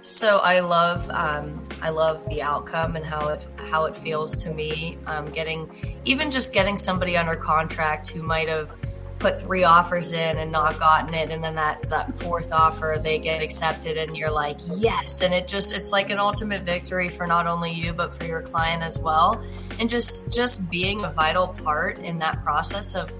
So 0.03 0.39
I 0.39 0.61
love 0.61 1.09
um, 1.11 1.67
I 1.83 1.91
love 1.91 2.29
the 2.29 2.41
outcome 2.41 2.95
and 2.97 3.05
how 3.05 3.29
it 3.29 3.47
how 3.71 3.87
it 3.87 3.97
feels 3.97 4.43
to 4.45 4.55
me. 4.55 4.99
Um, 5.07 5.31
getting 5.31 5.69
even 6.05 6.31
just 6.31 6.53
getting 6.53 6.77
somebody 6.77 7.17
under 7.17 7.35
contract 7.35 8.09
who 8.09 8.23
might 8.23 8.49
have 8.49 8.73
put 9.19 9.41
three 9.41 9.65
offers 9.65 10.13
in 10.13 10.37
and 10.39 10.53
not 10.53 10.79
gotten 10.79 11.15
it 11.15 11.31
and 11.31 11.43
then 11.43 11.55
that 11.55 11.83
that 11.89 12.15
fourth 12.19 12.53
offer 12.53 12.99
they 13.03 13.19
get 13.19 13.41
accepted 13.41 13.97
and 13.97 14.17
you're 14.17 14.31
like 14.31 14.59
yes. 14.77 15.23
And 15.23 15.33
it 15.33 15.49
just 15.49 15.75
it's 15.75 15.93
like 15.93 16.11
an 16.11 16.19
ultimate 16.19 16.63
victory 16.63 17.09
for 17.09 17.27
not 17.27 17.47
only 17.47 17.73
you 17.73 17.93
but 17.93 18.15
for 18.15 18.25
your 18.25 18.43
client 18.43 18.83
as 18.83 18.99
well. 18.99 19.43
And 19.79 19.89
just 19.89 20.33
just 20.33 20.69
being 20.71 21.05
a 21.05 21.11
vital 21.11 21.49
part 21.49 21.99
in 21.99 22.19
that 22.19 22.43
process 22.43 22.95
of 22.95 23.11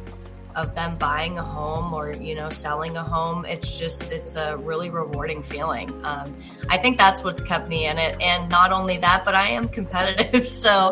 of 0.55 0.75
them 0.75 0.97
buying 0.97 1.39
a 1.39 1.43
home 1.43 1.93
or 1.93 2.13
you 2.13 2.35
know 2.35 2.49
selling 2.49 2.97
a 2.97 3.03
home 3.03 3.45
it's 3.45 3.79
just 3.79 4.11
it's 4.11 4.37
a 4.37 4.57
really 4.57 4.91
rewarding 4.91 5.43
feeling. 5.43 5.91
Um, 6.05 6.35
i 6.69 6.77
think 6.77 6.99
that's 6.99 7.25
what's 7.25 7.43
kept 7.43 7.69
me 7.69 7.87
in 7.87 7.99
it. 7.99 8.21
And 8.21 8.51
not 8.51 8.71
only 8.71 8.99
that 8.99 9.25
but 9.25 9.35
i 9.35 9.49
am 9.49 9.69
competitive. 9.69 10.47
So 10.67 10.91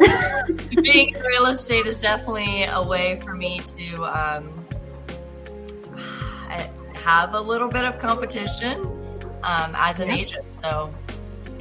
being 0.82 1.14
in 1.14 1.20
real 1.20 1.46
estate 1.46 1.86
is 1.86 2.00
definitely 2.00 2.64
a 2.64 2.82
way 2.82 3.16
for 3.16 3.34
me 3.34 3.60
to 3.60 4.04
um, 4.04 4.63
have 7.04 7.34
a 7.34 7.40
little 7.40 7.68
bit 7.68 7.84
of 7.84 7.98
competition 7.98 8.80
um, 9.42 9.74
as 9.76 10.00
an 10.00 10.08
yep. 10.08 10.18
agent. 10.18 10.46
So, 10.56 10.92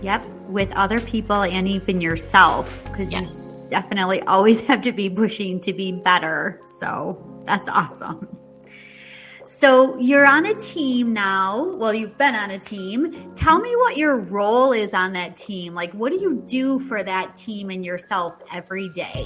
yep, 0.02 0.26
with 0.48 0.72
other 0.76 1.02
people 1.02 1.44
and 1.44 1.68
even 1.68 2.02
yourself, 2.02 2.84
because 2.86 3.12
yes. 3.12 3.64
you 3.64 3.70
definitely 3.70 4.22
always 4.22 4.66
have 4.68 4.82
to 4.84 4.92
be 4.92 5.10
pushing 5.10 5.60
to 5.62 5.74
be 5.74 5.92
better. 5.92 6.60
So, 6.66 7.44
that's 7.46 7.70
awesome. 7.70 8.28
So, 9.46 9.98
you're 10.00 10.26
on 10.26 10.46
a 10.46 10.54
team 10.54 11.12
now. 11.12 11.76
Well, 11.76 11.94
you've 11.94 12.18
been 12.18 12.34
on 12.34 12.52
a 12.52 12.60
team. 12.60 13.12
Tell 13.36 13.60
me 13.60 13.76
what 13.76 13.98
your 13.98 14.16
role 14.18 14.72
is 14.72 14.94
on 14.94 15.12
that 15.14 15.36
team. 15.36 15.76
Like, 15.76 15.92
what 15.92 16.14
do 16.14 16.20
you 16.20 16.42
do 16.48 16.80
for 16.80 17.04
that 17.04 17.36
team 17.36 17.70
and 17.70 17.84
yourself 17.84 18.42
every 18.54 18.90
day? 18.90 19.26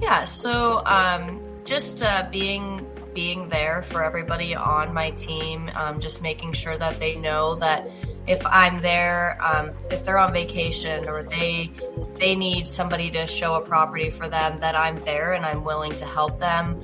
Yeah, 0.00 0.24
so 0.24 0.84
um, 0.86 1.40
just 1.64 2.04
uh, 2.04 2.28
being 2.30 2.83
being 3.14 3.48
there 3.48 3.82
for 3.82 4.02
everybody 4.04 4.54
on 4.54 4.92
my 4.92 5.10
team, 5.10 5.70
um, 5.74 6.00
just 6.00 6.22
making 6.22 6.52
sure 6.52 6.76
that 6.76 6.98
they 6.98 7.16
know 7.16 7.54
that 7.56 7.88
if 8.26 8.44
I'm 8.46 8.80
there, 8.80 9.38
um, 9.40 9.70
if 9.90 10.04
they're 10.04 10.18
on 10.18 10.32
vacation 10.32 11.06
or 11.06 11.24
they 11.30 11.70
they 12.18 12.34
need 12.34 12.68
somebody 12.68 13.10
to 13.10 13.26
show 13.26 13.54
a 13.54 13.60
property 13.60 14.10
for 14.10 14.28
them, 14.28 14.58
that 14.60 14.74
I'm 14.74 15.00
there 15.04 15.32
and 15.34 15.44
I'm 15.44 15.64
willing 15.64 15.94
to 15.96 16.04
help 16.04 16.38
them. 16.38 16.82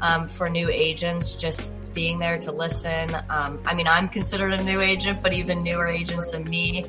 Um, 0.00 0.26
for 0.26 0.50
new 0.50 0.68
agents, 0.68 1.36
just 1.36 1.74
being 1.94 2.18
there 2.18 2.36
to 2.38 2.50
listen. 2.50 3.16
Um, 3.28 3.60
I 3.64 3.74
mean, 3.74 3.86
I'm 3.86 4.08
considered 4.08 4.52
a 4.52 4.62
new 4.62 4.80
agent, 4.80 5.22
but 5.22 5.32
even 5.32 5.62
newer 5.62 5.86
agents 5.86 6.32
than 6.32 6.44
me, 6.44 6.86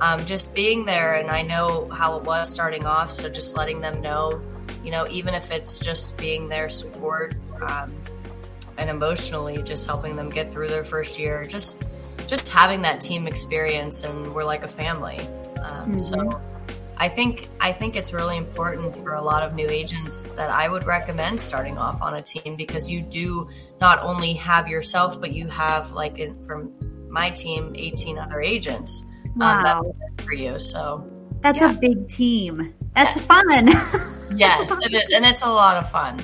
um, 0.00 0.24
just 0.26 0.54
being 0.54 0.84
there 0.84 1.14
and 1.14 1.30
I 1.30 1.42
know 1.42 1.88
how 1.88 2.16
it 2.18 2.24
was 2.24 2.52
starting 2.52 2.86
off. 2.86 3.12
So 3.12 3.28
just 3.28 3.56
letting 3.56 3.80
them 3.80 4.00
know, 4.00 4.42
you 4.84 4.90
know, 4.90 5.06
even 5.08 5.34
if 5.34 5.50
it's 5.50 5.78
just 5.78 6.18
being 6.18 6.48
their 6.48 6.68
support 6.68 7.34
um, 7.62 7.92
and 8.78 8.90
emotionally, 8.90 9.62
just 9.62 9.86
helping 9.86 10.16
them 10.16 10.30
get 10.30 10.52
through 10.52 10.68
their 10.68 10.84
first 10.84 11.18
year, 11.18 11.44
just 11.44 11.84
just 12.26 12.48
having 12.48 12.82
that 12.82 13.00
team 13.00 13.26
experience 13.26 14.04
and 14.04 14.34
we're 14.34 14.44
like 14.44 14.64
a 14.64 14.68
family. 14.68 15.18
Um, 15.62 15.96
mm-hmm. 15.96 15.98
So 15.98 16.40
I 16.96 17.08
think 17.08 17.48
I 17.60 17.72
think 17.72 17.96
it's 17.96 18.12
really 18.12 18.36
important 18.36 18.96
for 18.96 19.14
a 19.14 19.22
lot 19.22 19.42
of 19.42 19.54
new 19.54 19.68
agents 19.68 20.22
that 20.22 20.50
I 20.50 20.68
would 20.68 20.84
recommend 20.84 21.40
starting 21.40 21.76
off 21.76 22.00
on 22.00 22.14
a 22.14 22.22
team 22.22 22.56
because 22.56 22.90
you 22.90 23.00
do 23.00 23.48
not 23.80 23.98
only 24.02 24.34
have 24.34 24.68
yourself, 24.68 25.20
but 25.20 25.32
you 25.32 25.48
have 25.48 25.90
like 25.92 26.18
in, 26.18 26.42
from 26.44 26.72
my 27.10 27.30
team, 27.30 27.72
18 27.74 28.18
other 28.18 28.40
agents 28.40 29.04
wow. 29.36 29.80
um, 29.80 29.92
for 30.24 30.32
you. 30.32 30.58
So 30.58 31.10
that's 31.40 31.60
yeah. 31.60 31.72
a 31.72 31.74
big 31.74 32.08
team. 32.08 32.72
That's 32.94 33.16
yes. 33.16 33.26
fun. 33.26 34.38
yes, 34.38 34.78
it 34.84 34.94
is, 34.94 35.10
and 35.10 35.24
it's 35.24 35.42
a 35.42 35.50
lot 35.50 35.76
of 35.76 35.90
fun. 35.90 36.20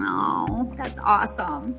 Oh, 0.00 0.72
that's 0.76 0.98
awesome. 1.00 1.78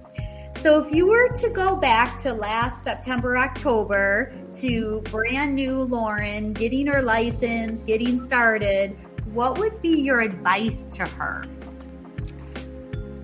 So, 0.52 0.84
if 0.84 0.92
you 0.94 1.08
were 1.08 1.30
to 1.30 1.50
go 1.52 1.76
back 1.76 2.18
to 2.20 2.34
last 2.34 2.84
September, 2.84 3.38
October 3.38 4.34
to 4.62 5.02
brand 5.04 5.56
new 5.56 5.84
Lauren 5.84 6.54
getting 6.54 6.88
her 6.88 7.02
license, 7.02 7.84
getting 7.84 8.18
started, 8.18 8.96
what 9.32 9.60
would 9.60 9.82
be 9.82 10.02
your 10.02 10.22
advice 10.22 10.88
to 10.90 11.06
her? 11.06 11.46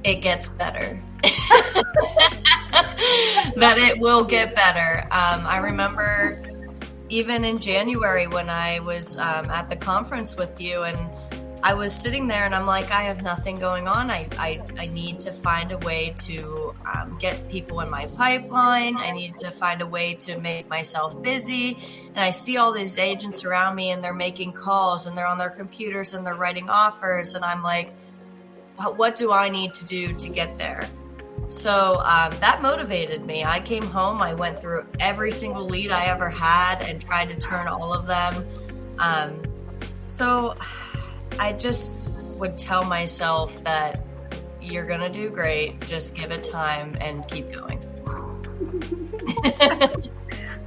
It 0.04 0.22
gets 0.22 0.50
better. 0.50 1.02
that 3.56 3.78
it 3.78 4.00
will 4.00 4.24
get 4.24 4.54
better. 4.54 5.02
Um, 5.06 5.48
I 5.48 5.58
remember 5.64 6.42
even 7.10 7.44
in 7.44 7.60
January 7.60 8.28
when 8.28 8.50
I 8.50 8.80
was 8.80 9.18
um, 9.18 9.50
at 9.50 9.70
the 9.70 9.76
conference 9.76 10.36
with 10.36 10.60
you 10.60 10.84
and 10.84 10.98
I 11.66 11.74
was 11.74 11.96
sitting 11.96 12.28
there 12.28 12.46
and 12.46 12.54
I'm 12.54 12.68
like, 12.68 12.92
I 12.92 13.02
have 13.02 13.24
nothing 13.24 13.58
going 13.58 13.88
on. 13.88 14.12
I, 14.12 14.28
I, 14.38 14.62
I 14.78 14.86
need 14.86 15.20
to 15.22 15.32
find 15.32 15.72
a 15.72 15.80
way 15.80 16.14
to 16.18 16.72
um, 16.86 17.18
get 17.20 17.50
people 17.50 17.80
in 17.80 17.90
my 17.90 18.06
pipeline. 18.16 18.96
I 18.98 19.10
need 19.10 19.34
to 19.40 19.50
find 19.50 19.82
a 19.82 19.88
way 19.88 20.14
to 20.14 20.38
make 20.38 20.70
myself 20.70 21.20
busy. 21.24 21.80
And 22.10 22.20
I 22.20 22.30
see 22.30 22.58
all 22.58 22.72
these 22.72 23.00
agents 23.00 23.46
around 23.46 23.76
me 23.76 23.90
and 23.90 24.04
they're 24.04 24.14
making 24.14 24.52
calls 24.52 25.08
and 25.08 25.18
they're 25.18 25.26
on 25.26 25.40
their 25.40 25.50
computers 25.50 26.14
and 26.14 26.24
they're 26.24 26.36
writing 26.36 26.70
offers. 26.70 27.34
And 27.34 27.44
I'm 27.44 27.64
like, 27.64 27.92
what 28.78 29.16
do 29.16 29.32
I 29.32 29.50
need 29.50 29.74
to 29.74 29.86
do 29.88 30.14
to 30.14 30.30
get 30.30 30.60
there? 30.60 30.88
So 31.48 32.00
um, 32.04 32.32
that 32.42 32.62
motivated 32.62 33.26
me. 33.26 33.44
I 33.44 33.60
came 33.60 33.88
home, 33.88 34.22
I 34.22 34.36
went 34.36 34.62
through 34.62 34.86
every 35.00 35.32
single 35.32 35.66
lead 35.66 35.90
I 35.90 36.06
ever 36.06 36.30
had 36.30 36.84
and 36.84 37.02
tried 37.02 37.30
to 37.30 37.36
turn 37.40 37.68
all 37.68 37.92
of 37.92 38.06
them. 38.06 38.46
Um, 39.00 39.42
so 40.06 40.56
I 41.40 41.54
just 41.54 42.18
would 42.38 42.58
tell 42.58 42.84
myself 42.84 43.64
that 43.64 44.06
you're 44.62 44.86
going 44.86 45.02
to 45.02 45.10
do 45.10 45.30
great. 45.30 45.80
Just 45.82 46.16
give 46.16 46.32
it 46.32 46.44
time 46.44 46.96
and 47.00 47.28
keep 47.28 47.52
going. 47.52 47.80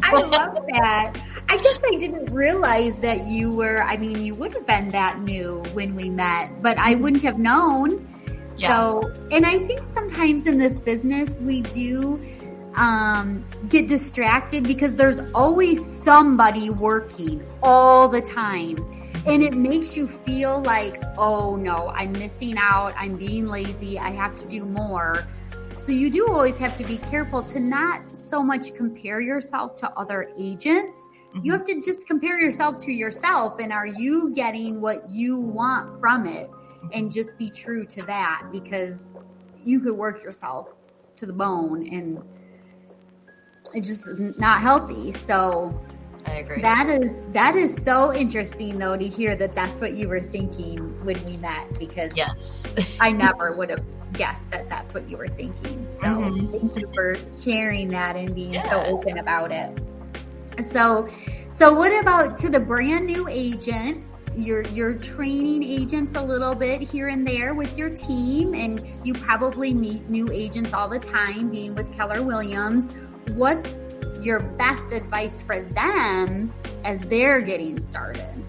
I 0.02 0.12
love 0.12 0.54
that. 0.68 1.12
I 1.48 1.56
guess 1.56 1.82
I 1.92 1.98
didn't 1.98 2.32
realize 2.32 3.00
that 3.00 3.26
you 3.26 3.54
were, 3.54 3.82
I 3.82 3.96
mean, 3.96 4.22
you 4.22 4.34
would 4.36 4.52
have 4.54 4.66
been 4.66 4.90
that 4.90 5.20
new 5.20 5.64
when 5.72 5.94
we 5.94 6.08
met, 6.08 6.62
but 6.62 6.78
I 6.78 6.94
wouldn't 6.94 7.22
have 7.24 7.38
known. 7.38 8.00
Yeah. 8.00 8.68
So, 8.68 9.12
and 9.32 9.44
I 9.44 9.58
think 9.58 9.84
sometimes 9.84 10.46
in 10.46 10.58
this 10.58 10.80
business, 10.80 11.40
we 11.40 11.62
do 11.62 12.20
um, 12.76 13.44
get 13.68 13.88
distracted 13.88 14.64
because 14.64 14.96
there's 14.96 15.22
always 15.34 15.84
somebody 15.84 16.70
working 16.70 17.44
all 17.62 18.08
the 18.08 18.20
time. 18.20 18.76
And 19.28 19.42
it 19.42 19.52
makes 19.52 19.94
you 19.94 20.06
feel 20.06 20.62
like, 20.62 21.02
oh 21.18 21.54
no, 21.54 21.92
I'm 21.94 22.12
missing 22.12 22.54
out. 22.56 22.94
I'm 22.96 23.18
being 23.18 23.46
lazy. 23.46 23.98
I 23.98 24.08
have 24.08 24.34
to 24.36 24.48
do 24.48 24.64
more. 24.64 25.26
So 25.76 25.92
you 25.92 26.10
do 26.10 26.28
always 26.28 26.58
have 26.58 26.72
to 26.74 26.84
be 26.84 26.96
careful 26.96 27.42
to 27.42 27.60
not 27.60 28.16
so 28.16 28.42
much 28.42 28.74
compare 28.74 29.20
yourself 29.20 29.76
to 29.76 29.90
other 29.98 30.32
agents. 30.38 31.10
Mm-hmm. 31.28 31.40
You 31.44 31.52
have 31.52 31.64
to 31.64 31.74
just 31.74 32.08
compare 32.08 32.40
yourself 32.40 32.78
to 32.78 32.92
yourself. 32.92 33.60
And 33.60 33.70
are 33.70 33.86
you 33.86 34.32
getting 34.34 34.80
what 34.80 34.96
you 35.10 35.42
want 35.42 36.00
from 36.00 36.26
it? 36.26 36.48
And 36.94 37.12
just 37.12 37.38
be 37.38 37.50
true 37.50 37.84
to 37.84 38.06
that 38.06 38.48
because 38.50 39.18
you 39.62 39.80
could 39.80 39.94
work 39.94 40.24
yourself 40.24 40.78
to 41.16 41.26
the 41.26 41.34
bone 41.34 41.86
and 41.92 42.16
it 43.74 43.80
just 43.84 44.08
is 44.08 44.38
not 44.38 44.62
healthy. 44.62 45.12
So 45.12 45.78
I 46.28 46.34
agree. 46.40 46.60
That 46.60 46.88
is 46.88 47.24
that 47.32 47.54
is 47.54 47.74
so 47.84 48.12
interesting 48.14 48.78
though 48.78 48.96
to 48.96 49.06
hear 49.06 49.34
that 49.36 49.54
that's 49.54 49.80
what 49.80 49.94
you 49.94 50.08
were 50.08 50.20
thinking 50.20 50.78
when 51.04 51.22
we 51.24 51.36
met 51.38 51.78
because 51.78 52.16
yes. 52.16 52.66
I 53.00 53.10
never 53.12 53.56
would 53.56 53.70
have 53.70 53.84
guessed 54.12 54.50
that 54.50 54.68
that's 54.68 54.94
what 54.94 55.08
you 55.08 55.16
were 55.16 55.28
thinking. 55.28 55.86
So 55.88 56.08
mm-hmm. 56.08 56.46
thank 56.46 56.76
you 56.76 56.92
for 56.94 57.16
sharing 57.36 57.88
that 57.90 58.16
and 58.16 58.34
being 58.34 58.54
yeah. 58.54 58.62
so 58.62 58.84
open 58.84 59.18
about 59.18 59.52
it. 59.52 59.78
So 60.58 61.06
so 61.06 61.74
what 61.74 61.98
about 62.00 62.36
to 62.38 62.50
the 62.50 62.60
brand 62.60 63.06
new 63.06 63.26
agent? 63.28 64.04
You're 64.36 64.66
you're 64.68 64.98
training 64.98 65.64
agents 65.64 66.14
a 66.14 66.22
little 66.22 66.54
bit 66.54 66.80
here 66.80 67.08
and 67.08 67.26
there 67.26 67.54
with 67.54 67.76
your 67.76 67.90
team, 67.90 68.54
and 68.54 68.86
you 69.02 69.14
probably 69.14 69.74
meet 69.74 70.08
new 70.08 70.30
agents 70.30 70.74
all 70.74 70.88
the 70.88 71.00
time. 71.00 71.50
Being 71.50 71.74
with 71.74 71.96
Keller 71.96 72.22
Williams, 72.22 73.16
what's 73.30 73.80
your 74.20 74.40
best 74.40 74.92
advice 74.94 75.42
for 75.42 75.60
them 75.60 76.52
as 76.84 77.04
they're 77.04 77.40
getting 77.40 77.80
started? 77.80 78.44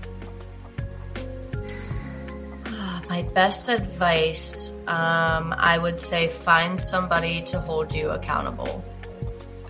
My 3.10 3.24
best 3.34 3.70
advice, 3.70 4.72
um, 4.88 5.54
I 5.58 5.78
would 5.78 6.00
say 6.02 6.28
find 6.28 6.80
somebody 6.80 7.42
to 7.44 7.60
hold 7.60 7.94
you 7.94 8.10
accountable. 8.10 8.84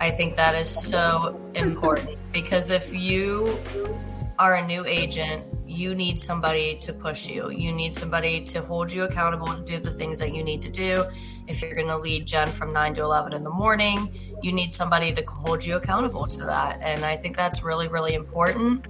I 0.00 0.10
think 0.10 0.36
that 0.36 0.54
is 0.54 0.68
so 0.68 1.40
important 1.54 2.18
because 2.32 2.70
if 2.70 2.92
you 2.92 3.58
are 4.38 4.54
a 4.54 4.66
new 4.66 4.84
agent, 4.86 5.44
you 5.70 5.94
need 5.94 6.18
somebody 6.18 6.76
to 6.78 6.92
push 6.92 7.28
you. 7.28 7.50
You 7.50 7.72
need 7.72 7.94
somebody 7.94 8.40
to 8.46 8.60
hold 8.60 8.90
you 8.90 9.04
accountable 9.04 9.46
to 9.46 9.60
do 9.60 9.78
the 9.78 9.92
things 9.92 10.18
that 10.18 10.34
you 10.34 10.42
need 10.42 10.62
to 10.62 10.70
do. 10.70 11.04
If 11.46 11.62
you're 11.62 11.74
going 11.74 11.86
to 11.86 11.96
lead 11.96 12.26
gen 12.26 12.50
from 12.50 12.72
9 12.72 12.94
to 12.96 13.02
11 13.02 13.32
in 13.32 13.44
the 13.44 13.50
morning, 13.50 14.12
you 14.42 14.52
need 14.52 14.74
somebody 14.74 15.14
to 15.14 15.22
hold 15.30 15.64
you 15.64 15.76
accountable 15.76 16.26
to 16.26 16.44
that. 16.46 16.84
And 16.84 17.04
I 17.04 17.16
think 17.16 17.36
that's 17.36 17.62
really, 17.62 17.86
really 17.86 18.14
important. 18.14 18.84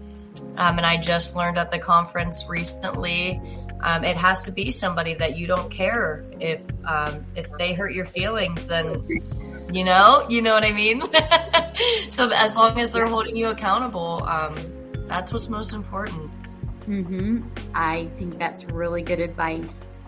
Um, 0.56 0.78
and 0.78 0.86
I 0.86 0.96
just 0.96 1.36
learned 1.36 1.58
at 1.58 1.70
the 1.70 1.78
conference 1.78 2.48
recently. 2.48 3.40
Um, 3.82 4.02
it 4.02 4.16
has 4.16 4.44
to 4.44 4.52
be 4.52 4.70
somebody 4.70 5.14
that 5.14 5.36
you 5.36 5.46
don't 5.46 5.70
care 5.70 6.24
if 6.38 6.62
um, 6.84 7.24
if 7.34 7.50
they 7.58 7.72
hurt 7.72 7.92
your 7.92 8.04
feelings, 8.04 8.68
then 8.68 9.06
you 9.72 9.84
know, 9.84 10.26
you 10.28 10.42
know 10.42 10.52
what 10.52 10.64
I 10.64 10.72
mean. 10.72 11.02
so 12.10 12.30
as 12.30 12.56
long 12.56 12.78
as 12.78 12.92
they're 12.92 13.06
holding 13.06 13.36
you 13.36 13.48
accountable, 13.48 14.22
um, 14.24 14.54
that's 15.06 15.32
what's 15.32 15.48
most 15.48 15.72
important. 15.72 16.30
Mm-hmm. 16.90 17.46
I 17.72 18.07
think 18.18 18.37
that's 18.37 18.64
really 18.66 19.03
good 19.03 19.20
advice. 19.20 20.00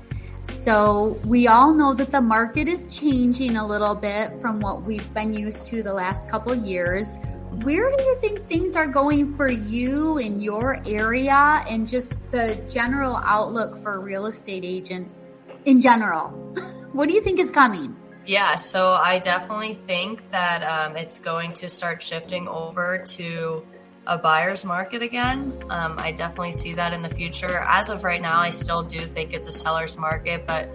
So, 0.43 1.17
we 1.25 1.47
all 1.47 1.73
know 1.73 1.95
that 1.95 2.11
the 2.11 2.21
market 2.21 2.67
is 2.67 3.01
changing 3.01 3.55
a 3.57 3.65
little 3.65 3.95
bit 3.95 4.41
from 4.41 4.59
what 4.59 4.83
we've 4.83 5.15
been 5.15 5.33
used 5.33 5.69
to 5.69 5.85
the 5.85 5.93
last 5.93 6.29
couple 6.29 6.53
years. 6.53 7.17
Where 7.63 7.89
do 7.97 8.03
you 8.03 8.17
think 8.17 8.45
things 8.45 8.75
are 8.75 8.89
going 8.89 9.29
for 9.29 9.49
you 9.49 10.19
in 10.19 10.41
your 10.41 10.79
area 10.85 11.63
and 11.71 11.89
just 11.89 12.19
the 12.33 12.69
general 12.69 13.19
outlook 13.23 13.77
for 13.77 14.01
real 14.01 14.27
estate 14.27 14.65
agents 14.65 15.31
in 15.65 15.81
general? 15.81 16.31
what 16.93 17.09
do 17.09 17.15
you 17.15 17.21
think 17.21 17.39
is 17.39 17.53
coming? 17.53 17.95
Yeah, 18.27 18.57
so 18.57 18.93
I 18.93 19.21
definitely 19.21 19.75
think 19.75 20.29
that 20.31 20.65
um, 20.65 20.97
it's 20.97 21.21
going 21.21 21.53
to 21.55 21.69
start 21.69 22.03
shifting 22.03 22.49
over 22.49 22.99
to 22.99 23.65
a 24.07 24.19
buyer's 24.19 24.65
market 24.65 25.03
again. 25.03 25.53
Um, 25.71 25.95
I 25.99 26.13
definitely 26.13 26.53
see 26.53 26.75
that 26.75 26.93
in 26.93 27.03
the 27.03 27.09
future. 27.09 27.63
As 27.67 27.91
of 27.91 28.05
right 28.05 28.21
now, 28.21 28.39
I 28.41 28.51
still 28.51 28.83
do 28.83 29.01
think 29.01 29.33
it's 29.33 29.49
a 29.49 29.53
seller's 29.53 29.97
market, 29.97 30.47
but 30.47 30.71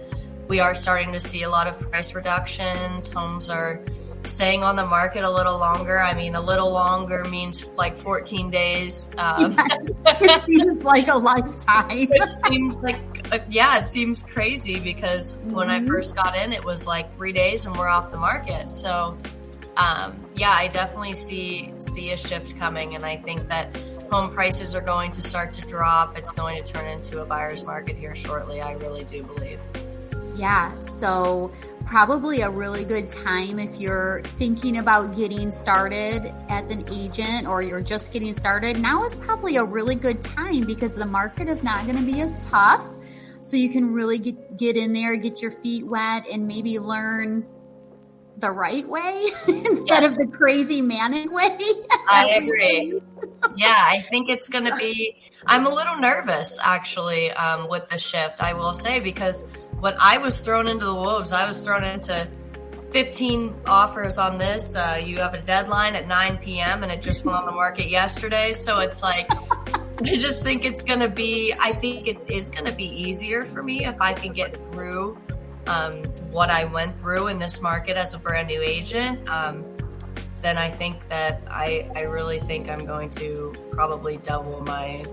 we 0.48 0.60
are 0.60 0.74
starting 0.74 1.12
to 1.12 1.20
see 1.20 1.42
a 1.42 1.50
lot 1.50 1.66
of 1.66 1.78
price 1.78 2.14
reductions. 2.14 3.10
Homes 3.10 3.50
are 3.50 3.84
staying 4.24 4.62
on 4.62 4.76
the 4.76 4.86
market 4.86 5.24
a 5.24 5.30
little 5.30 5.58
longer. 5.58 5.98
I 5.98 6.14
mean, 6.14 6.34
a 6.34 6.40
little 6.40 6.70
longer 6.70 7.24
means 7.24 7.64
like 7.76 7.96
14 7.96 8.50
days. 8.50 9.12
Um, 9.18 9.52
yes, 9.52 10.02
it 10.06 10.40
seems 10.46 10.82
like 10.82 11.08
a 11.08 11.18
lifetime. 11.18 12.08
Which 12.08 12.22
seems 12.46 12.80
like, 12.82 13.00
uh, 13.32 13.38
yeah, 13.50 13.78
it 13.78 13.86
seems 13.86 14.22
crazy 14.22 14.80
because 14.80 15.36
mm-hmm. 15.36 15.52
when 15.52 15.70
I 15.70 15.78
mm-hmm. 15.78 15.88
first 15.88 16.16
got 16.16 16.36
in, 16.36 16.52
it 16.52 16.64
was 16.64 16.86
like 16.86 17.14
three 17.14 17.32
days 17.32 17.66
and 17.66 17.76
we're 17.76 17.88
off 17.88 18.10
the 18.10 18.18
market. 18.18 18.70
So 18.70 19.14
um, 19.78 20.26
yeah, 20.34 20.50
I 20.50 20.68
definitely 20.68 21.14
see 21.14 21.72
see 21.78 22.12
a 22.12 22.16
shift 22.16 22.58
coming, 22.58 22.94
and 22.94 23.04
I 23.04 23.16
think 23.16 23.48
that 23.48 23.74
home 24.10 24.32
prices 24.32 24.74
are 24.74 24.80
going 24.80 25.12
to 25.12 25.22
start 25.22 25.52
to 25.54 25.62
drop. 25.62 26.18
It's 26.18 26.32
going 26.32 26.62
to 26.62 26.72
turn 26.72 26.86
into 26.86 27.22
a 27.22 27.24
buyer's 27.24 27.64
market 27.64 27.96
here 27.96 28.14
shortly. 28.14 28.60
I 28.60 28.72
really 28.72 29.04
do 29.04 29.22
believe. 29.22 29.60
Yeah, 30.34 30.70
so 30.80 31.50
probably 31.84 32.42
a 32.42 32.50
really 32.50 32.84
good 32.84 33.10
time 33.10 33.58
if 33.58 33.80
you're 33.80 34.20
thinking 34.22 34.78
about 34.78 35.16
getting 35.16 35.50
started 35.50 36.32
as 36.48 36.70
an 36.70 36.84
agent 36.88 37.46
or 37.46 37.60
you're 37.60 37.80
just 37.80 38.12
getting 38.12 38.32
started. 38.32 38.78
Now 38.78 39.04
is 39.04 39.16
probably 39.16 39.56
a 39.56 39.64
really 39.64 39.96
good 39.96 40.22
time 40.22 40.64
because 40.64 40.94
the 40.94 41.06
market 41.06 41.48
is 41.48 41.64
not 41.64 41.86
going 41.86 41.98
to 41.98 42.04
be 42.04 42.20
as 42.20 42.46
tough. 42.46 42.82
So 43.40 43.56
you 43.56 43.70
can 43.70 43.92
really 43.92 44.18
get, 44.18 44.56
get 44.56 44.76
in 44.76 44.92
there, 44.92 45.16
get 45.16 45.42
your 45.42 45.50
feet 45.50 45.88
wet, 45.88 46.28
and 46.32 46.46
maybe 46.46 46.78
learn 46.78 47.44
the 48.40 48.50
right 48.50 48.86
way 48.88 49.22
instead 49.48 50.02
yes. 50.02 50.12
of 50.12 50.18
the 50.18 50.28
crazy 50.32 50.82
manic 50.82 51.30
way. 51.32 51.48
I 52.10 52.40
agree. 52.42 53.00
yeah, 53.56 53.74
I 53.76 53.98
think 53.98 54.28
it's 54.28 54.48
going 54.48 54.64
to 54.64 54.74
be. 54.76 55.16
I'm 55.46 55.66
a 55.66 55.72
little 55.72 55.96
nervous 55.98 56.58
actually 56.62 57.30
um, 57.32 57.68
with 57.68 57.88
the 57.88 57.96
shift, 57.96 58.42
I 58.42 58.52
will 58.54 58.74
say, 58.74 59.00
because 59.00 59.46
when 59.80 59.94
I 59.98 60.18
was 60.18 60.40
thrown 60.40 60.68
into 60.68 60.84
the 60.84 60.94
wolves, 60.94 61.32
I 61.32 61.46
was 61.46 61.62
thrown 61.64 61.84
into 61.84 62.28
15 62.90 63.62
offers 63.66 64.18
on 64.18 64.38
this. 64.38 64.76
Uh, 64.76 65.00
you 65.02 65.18
have 65.18 65.34
a 65.34 65.42
deadline 65.42 65.94
at 65.94 66.08
9 66.08 66.38
p.m. 66.38 66.82
and 66.82 66.90
it 66.90 67.02
just 67.02 67.24
went 67.24 67.38
on 67.38 67.46
the 67.46 67.52
market 67.52 67.88
yesterday. 67.88 68.52
So 68.52 68.80
it's 68.80 69.02
like, 69.02 69.30
I 69.30 70.16
just 70.16 70.42
think 70.42 70.64
it's 70.64 70.82
going 70.82 71.00
to 71.00 71.14
be, 71.14 71.54
I 71.58 71.72
think 71.72 72.08
it 72.08 72.18
is 72.28 72.50
going 72.50 72.64
to 72.64 72.72
be 72.72 72.84
easier 72.84 73.44
for 73.44 73.62
me 73.62 73.84
if 73.84 73.96
I 74.00 74.14
can 74.14 74.32
get 74.32 74.56
through 74.56 75.18
um, 75.68 76.04
what 76.30 76.50
I 76.50 76.64
went 76.64 76.98
through 76.98 77.28
in 77.28 77.38
this 77.38 77.60
market 77.60 77.96
as 77.96 78.14
a 78.14 78.18
brand 78.18 78.48
new 78.48 78.62
agent. 78.62 79.28
Um, 79.28 79.64
then 80.42 80.56
I 80.56 80.70
think 80.70 81.08
that 81.08 81.42
I, 81.50 81.90
I 81.94 82.02
really 82.02 82.38
think 82.38 82.68
I'm 82.68 82.86
going 82.86 83.10
to 83.10 83.54
probably 83.72 84.16
double 84.18 84.60
my 84.62 85.04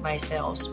my 0.00 0.16
sales. 0.18 0.68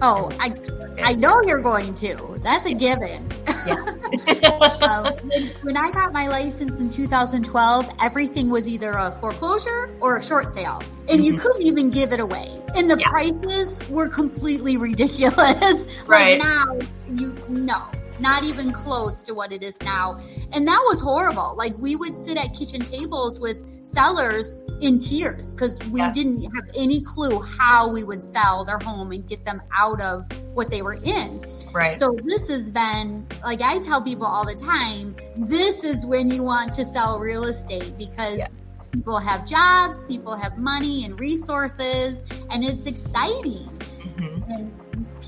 Oh, 0.00 0.30
I, 0.40 0.54
I 1.02 1.14
know 1.14 1.34
you're 1.46 1.62
going 1.62 1.94
to. 1.94 2.38
That's 2.42 2.66
a 2.66 2.74
given. 2.74 3.30
Yeah. 3.66 3.74
um, 4.82 5.14
when, 5.28 5.46
when, 5.62 5.76
I 5.76 5.90
got 5.92 6.12
my 6.12 6.26
license 6.26 6.80
in 6.80 6.88
2012, 6.88 7.88
everything 8.00 8.50
was 8.50 8.68
either 8.68 8.92
a 8.92 9.10
foreclosure 9.12 9.94
or 10.00 10.16
a 10.16 10.22
short 10.22 10.50
sale, 10.50 10.80
and 10.80 11.08
mm-hmm. 11.08 11.22
you 11.22 11.34
couldn't 11.34 11.62
even 11.62 11.90
give 11.90 12.12
it 12.12 12.20
away. 12.20 12.62
And 12.76 12.90
the 12.90 12.98
yeah. 12.98 13.08
prices 13.08 13.88
were 13.88 14.08
completely 14.08 14.76
ridiculous. 14.76 16.06
like 16.08 16.40
right. 16.40 16.42
now, 16.42 16.78
you 17.06 17.36
no 17.48 17.90
not 18.22 18.44
even 18.44 18.72
close 18.72 19.22
to 19.24 19.34
what 19.34 19.52
it 19.52 19.62
is 19.62 19.80
now. 19.82 20.12
And 20.54 20.66
that 20.66 20.82
was 20.86 21.02
horrible. 21.02 21.54
Like 21.56 21.72
we 21.78 21.96
would 21.96 22.14
sit 22.14 22.38
at 22.38 22.54
kitchen 22.54 22.84
tables 22.84 23.40
with 23.40 23.68
sellers 23.84 24.62
in 24.80 24.98
tears 24.98 25.54
because 25.54 25.80
we 25.90 26.00
yeah. 26.00 26.12
didn't 26.12 26.42
have 26.54 26.64
any 26.76 27.02
clue 27.02 27.42
how 27.58 27.92
we 27.92 28.04
would 28.04 28.22
sell 28.22 28.64
their 28.64 28.78
home 28.78 29.12
and 29.12 29.28
get 29.28 29.44
them 29.44 29.60
out 29.76 30.00
of 30.00 30.26
what 30.54 30.70
they 30.70 30.82
were 30.82 30.94
in. 30.94 31.44
Right. 31.72 31.92
So 31.92 32.16
this 32.24 32.48
has 32.48 32.70
been 32.70 33.26
like 33.42 33.60
I 33.62 33.78
tell 33.80 34.02
people 34.02 34.26
all 34.26 34.46
the 34.46 34.54
time, 34.54 35.16
this 35.48 35.84
is 35.84 36.06
when 36.06 36.30
you 36.30 36.42
want 36.42 36.72
to 36.74 36.84
sell 36.84 37.18
real 37.18 37.44
estate 37.44 37.94
because 37.98 38.38
yes. 38.38 38.88
people 38.92 39.18
have 39.18 39.46
jobs, 39.46 40.04
people 40.04 40.36
have 40.36 40.58
money 40.58 41.04
and 41.04 41.18
resources, 41.18 42.22
and 42.50 42.62
it's 42.62 42.86
exciting. 42.86 43.71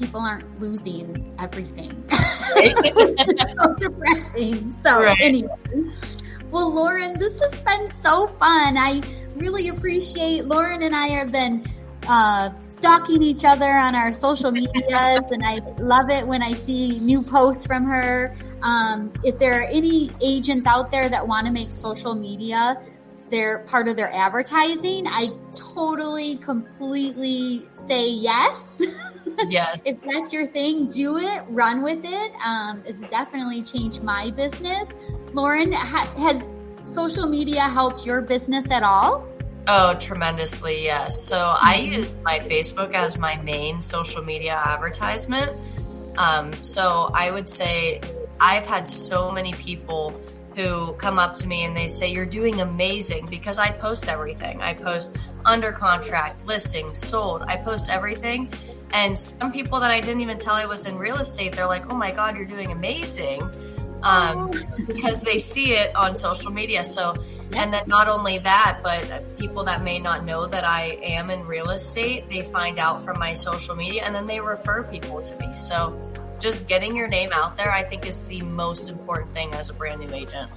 People 0.04 0.20
aren't 0.20 0.60
losing 0.60 1.34
everything. 1.40 2.04
so 2.10 3.74
depressing. 3.78 4.70
So 4.70 5.02
right. 5.02 5.16
anyway. 5.22 5.48
Well, 6.50 6.74
Lauren, 6.74 7.18
this 7.18 7.40
has 7.40 7.62
been 7.62 7.88
so 7.88 8.26
fun. 8.26 8.76
I 8.76 9.00
really 9.36 9.68
appreciate 9.68 10.44
Lauren 10.44 10.82
and 10.82 10.94
I 10.94 11.06
have 11.06 11.32
been 11.32 11.64
uh, 12.06 12.50
stalking 12.68 13.22
each 13.22 13.46
other 13.46 13.70
on 13.70 13.94
our 13.94 14.12
social 14.12 14.50
medias, 14.50 15.22
and 15.30 15.42
I 15.42 15.60
love 15.78 16.10
it 16.10 16.26
when 16.26 16.42
I 16.42 16.52
see 16.52 17.00
new 17.00 17.22
posts 17.22 17.66
from 17.66 17.84
her. 17.84 18.34
Um, 18.60 19.10
if 19.24 19.38
there 19.38 19.58
are 19.62 19.66
any 19.70 20.10
agents 20.22 20.66
out 20.66 20.92
there 20.92 21.08
that 21.08 21.26
want 21.26 21.46
to 21.46 21.52
make 21.52 21.72
social 21.72 22.14
media 22.14 22.76
their 23.30 23.60
part 23.60 23.88
of 23.88 23.96
their 23.96 24.12
advertising, 24.12 25.06
I 25.06 25.28
totally, 25.74 26.36
completely 26.36 27.62
say 27.74 28.08
yes. 28.08 28.82
Yes. 29.48 29.84
if 29.84 30.00
that's 30.02 30.32
your 30.32 30.46
thing, 30.46 30.86
do 30.88 31.16
it, 31.16 31.42
run 31.48 31.82
with 31.82 32.02
it. 32.04 32.32
Um, 32.46 32.84
it's 32.86 33.04
definitely 33.08 33.64
changed 33.64 34.04
my 34.04 34.30
business. 34.36 34.94
Lauren, 35.32 35.72
ha- 35.72 36.14
has 36.18 36.56
social 36.84 37.28
media 37.28 37.62
helped 37.62 38.06
your 38.06 38.22
business 38.22 38.70
at 38.70 38.84
all? 38.84 39.26
Oh, 39.66 39.94
tremendously, 39.94 40.84
yes. 40.84 41.20
So 41.24 41.38
mm-hmm. 41.38 41.66
I 41.66 41.76
use 41.76 42.14
my 42.22 42.38
Facebook 42.38 42.94
as 42.94 43.18
my 43.18 43.36
main 43.38 43.82
social 43.82 44.22
media 44.22 44.60
advertisement. 44.64 45.52
Um, 46.18 46.52
so 46.62 47.10
I 47.14 47.30
would 47.30 47.48
say 47.48 48.00
I've 48.40 48.66
had 48.66 48.88
so 48.88 49.30
many 49.30 49.52
people 49.54 50.20
who 50.54 50.92
come 50.94 51.18
up 51.18 51.36
to 51.36 51.46
me 51.46 51.64
and 51.64 51.76
they 51.76 51.86
say, 51.86 52.10
You're 52.10 52.26
doing 52.26 52.60
amazing 52.60 53.26
because 53.26 53.58
I 53.58 53.70
post 53.70 54.08
everything. 54.08 54.62
I 54.62 54.74
post 54.74 55.16
under 55.44 55.72
contract, 55.72 56.46
listings, 56.46 56.98
sold, 56.98 57.42
I 57.48 57.56
post 57.56 57.90
everything. 57.90 58.52
And 58.92 59.18
some 59.18 59.52
people 59.52 59.80
that 59.80 59.90
I 59.90 60.00
didn't 60.00 60.20
even 60.20 60.38
tell 60.38 60.54
I 60.54 60.66
was 60.66 60.86
in 60.86 60.96
real 60.96 61.16
estate, 61.16 61.54
they're 61.54 61.66
like, 61.66 61.92
oh 61.92 61.96
my 61.96 62.12
God, 62.12 62.36
you're 62.36 62.44
doing 62.46 62.70
amazing. 62.70 63.42
Um, 64.02 64.52
because 64.86 65.22
they 65.22 65.38
see 65.38 65.72
it 65.72 65.94
on 65.96 66.16
social 66.16 66.52
media. 66.52 66.84
So, 66.84 67.16
and 67.54 67.72
then 67.72 67.82
not 67.86 68.06
only 68.06 68.38
that, 68.38 68.80
but 68.82 69.36
people 69.38 69.64
that 69.64 69.82
may 69.82 69.98
not 69.98 70.24
know 70.24 70.46
that 70.46 70.64
I 70.64 70.98
am 71.02 71.30
in 71.30 71.44
real 71.44 71.70
estate, 71.70 72.28
they 72.28 72.42
find 72.42 72.78
out 72.78 73.02
from 73.02 73.18
my 73.18 73.32
social 73.32 73.74
media 73.74 74.02
and 74.04 74.14
then 74.14 74.26
they 74.26 74.40
refer 74.40 74.84
people 74.84 75.22
to 75.22 75.36
me. 75.38 75.56
So, 75.56 75.98
just 76.40 76.68
getting 76.68 76.96
your 76.96 77.08
name 77.08 77.30
out 77.32 77.56
there, 77.56 77.70
I 77.70 77.82
think, 77.82 78.06
is 78.06 78.24
the 78.24 78.40
most 78.42 78.88
important 78.88 79.34
thing 79.34 79.52
as 79.54 79.70
a 79.70 79.74
brand 79.74 80.00
new 80.00 80.14
agent. 80.14 80.50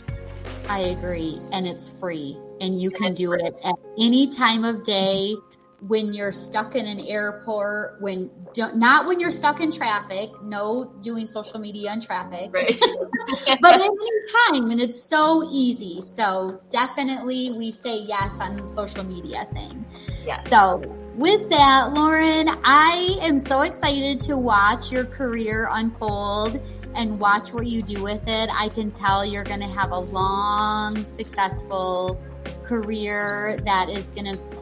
I 0.70 0.80
agree. 0.80 1.40
And 1.52 1.68
it's 1.68 1.90
free. 1.90 2.38
And 2.60 2.82
you 2.82 2.92
can 2.92 3.14
do 3.14 3.30
free. 3.30 3.42
it 3.44 3.62
at 3.66 3.76
any 3.98 4.30
time 4.30 4.64
of 4.64 4.84
day 4.84 5.34
when 5.82 6.14
you're 6.14 6.32
stuck 6.32 6.76
in 6.76 6.88
an 6.88 7.00
airport, 7.00 8.02
when 8.02 8.32
not 8.58 9.06
when 9.06 9.20
you're 9.20 9.32
stuck 9.32 9.62
in 9.62 9.72
traffic, 9.72 10.30
no 10.42 10.92
doing 11.02 11.28
social 11.28 11.60
media 11.60 11.94
in 11.94 12.02
traffic, 12.02 12.52
right. 12.54 12.80
but 13.62 13.74
any 13.76 14.62
time, 14.62 14.72
and 14.72 14.82
it's 14.82 15.02
so 15.02 15.44
easy. 15.52 16.02
So 16.02 16.60
definitely, 16.70 17.52
we 17.58 17.70
say 17.70 18.00
yes 18.00 18.40
on 18.42 18.58
the 18.58 18.68
social 18.68 19.04
media 19.04 19.46
thing. 19.54 19.86
Yes. 20.26 20.50
So 20.50 20.82
with 21.18 21.50
that, 21.50 21.90
Lauren, 21.94 22.48
I 22.64 23.18
am 23.22 23.40
so 23.40 23.62
excited 23.62 24.20
to 24.22 24.38
watch 24.38 24.92
your 24.92 25.04
career 25.04 25.68
unfold 25.72 26.62
and 26.94 27.20
watch 27.20 27.54
what 27.54 27.66
you 27.66 27.82
do 27.82 28.04
with 28.04 28.24
it. 28.28 28.50
I 28.54 28.70
can 28.70 28.92
tell 28.92 29.26
you're 29.26 29.44
going 29.44 29.62
to 29.62 29.68
have 29.68 29.92
a 29.92 30.00
long, 30.00 31.04
successful 31.04 32.22
career 32.64 33.58
that 33.66 33.90
is 33.90 34.12
going 34.12 34.38
to 34.38 34.58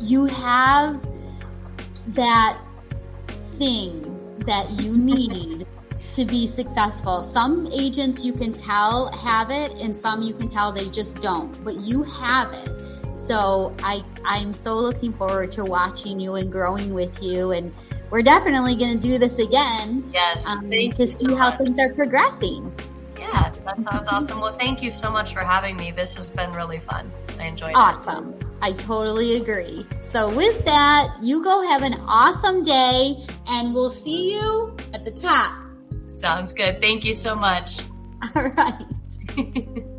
you 0.00 0.24
have 0.24 1.04
that 2.08 2.58
thing 3.58 4.38
that 4.46 4.70
you 4.70 4.96
need 4.96 5.66
to 6.12 6.24
be 6.24 6.46
successful. 6.46 7.22
Some 7.22 7.66
agents 7.74 8.24
you 8.24 8.32
can 8.32 8.54
tell 8.54 9.12
have 9.22 9.50
it 9.50 9.72
and 9.72 9.94
some 9.94 10.22
you 10.22 10.34
can 10.34 10.48
tell 10.48 10.72
they 10.72 10.88
just 10.88 11.20
don't, 11.20 11.62
but 11.62 11.74
you 11.74 12.02
have 12.04 12.52
it. 12.54 12.79
So 13.12 13.74
I 13.82 14.02
I'm 14.24 14.52
so 14.52 14.74
looking 14.74 15.12
forward 15.12 15.50
to 15.52 15.64
watching 15.64 16.20
you 16.20 16.34
and 16.34 16.50
growing 16.50 16.94
with 16.94 17.22
you 17.22 17.52
and 17.52 17.72
we're 18.10 18.22
definitely 18.22 18.74
going 18.76 18.98
to 18.98 19.00
do 19.00 19.18
this 19.18 19.38
again. 19.38 20.04
Yes. 20.12 20.46
Um, 20.46 20.68
to 20.70 21.06
see 21.06 21.28
so 21.28 21.36
how 21.36 21.50
much. 21.50 21.58
things 21.58 21.78
are 21.78 21.94
progressing. 21.94 22.72
Yeah, 23.18 23.50
that 23.64 23.76
sounds 23.76 24.08
awesome. 24.08 24.40
Well, 24.40 24.56
thank 24.58 24.82
you 24.82 24.90
so 24.90 25.10
much 25.10 25.32
for 25.32 25.40
having 25.40 25.76
me. 25.76 25.92
This 25.92 26.16
has 26.16 26.30
been 26.30 26.52
really 26.52 26.80
fun. 26.80 27.10
I 27.38 27.44
enjoyed 27.44 27.72
awesome. 27.74 28.34
it. 28.34 28.44
Awesome. 28.44 28.56
I 28.62 28.72
totally 28.72 29.36
agree. 29.36 29.86
So, 30.00 30.34
with 30.34 30.64
that, 30.64 31.08
you 31.22 31.42
go 31.42 31.62
have 31.62 31.82
an 31.82 31.94
awesome 32.06 32.62
day 32.62 33.16
and 33.46 33.72
we'll 33.72 33.90
see 33.90 34.34
you 34.34 34.76
at 34.92 35.04
the 35.04 35.12
top. 35.12 35.54
Sounds 36.08 36.52
good. 36.52 36.80
Thank 36.80 37.04
you 37.04 37.14
so 37.14 37.34
much. 37.34 37.80
All 38.36 38.50
right. 38.56 39.84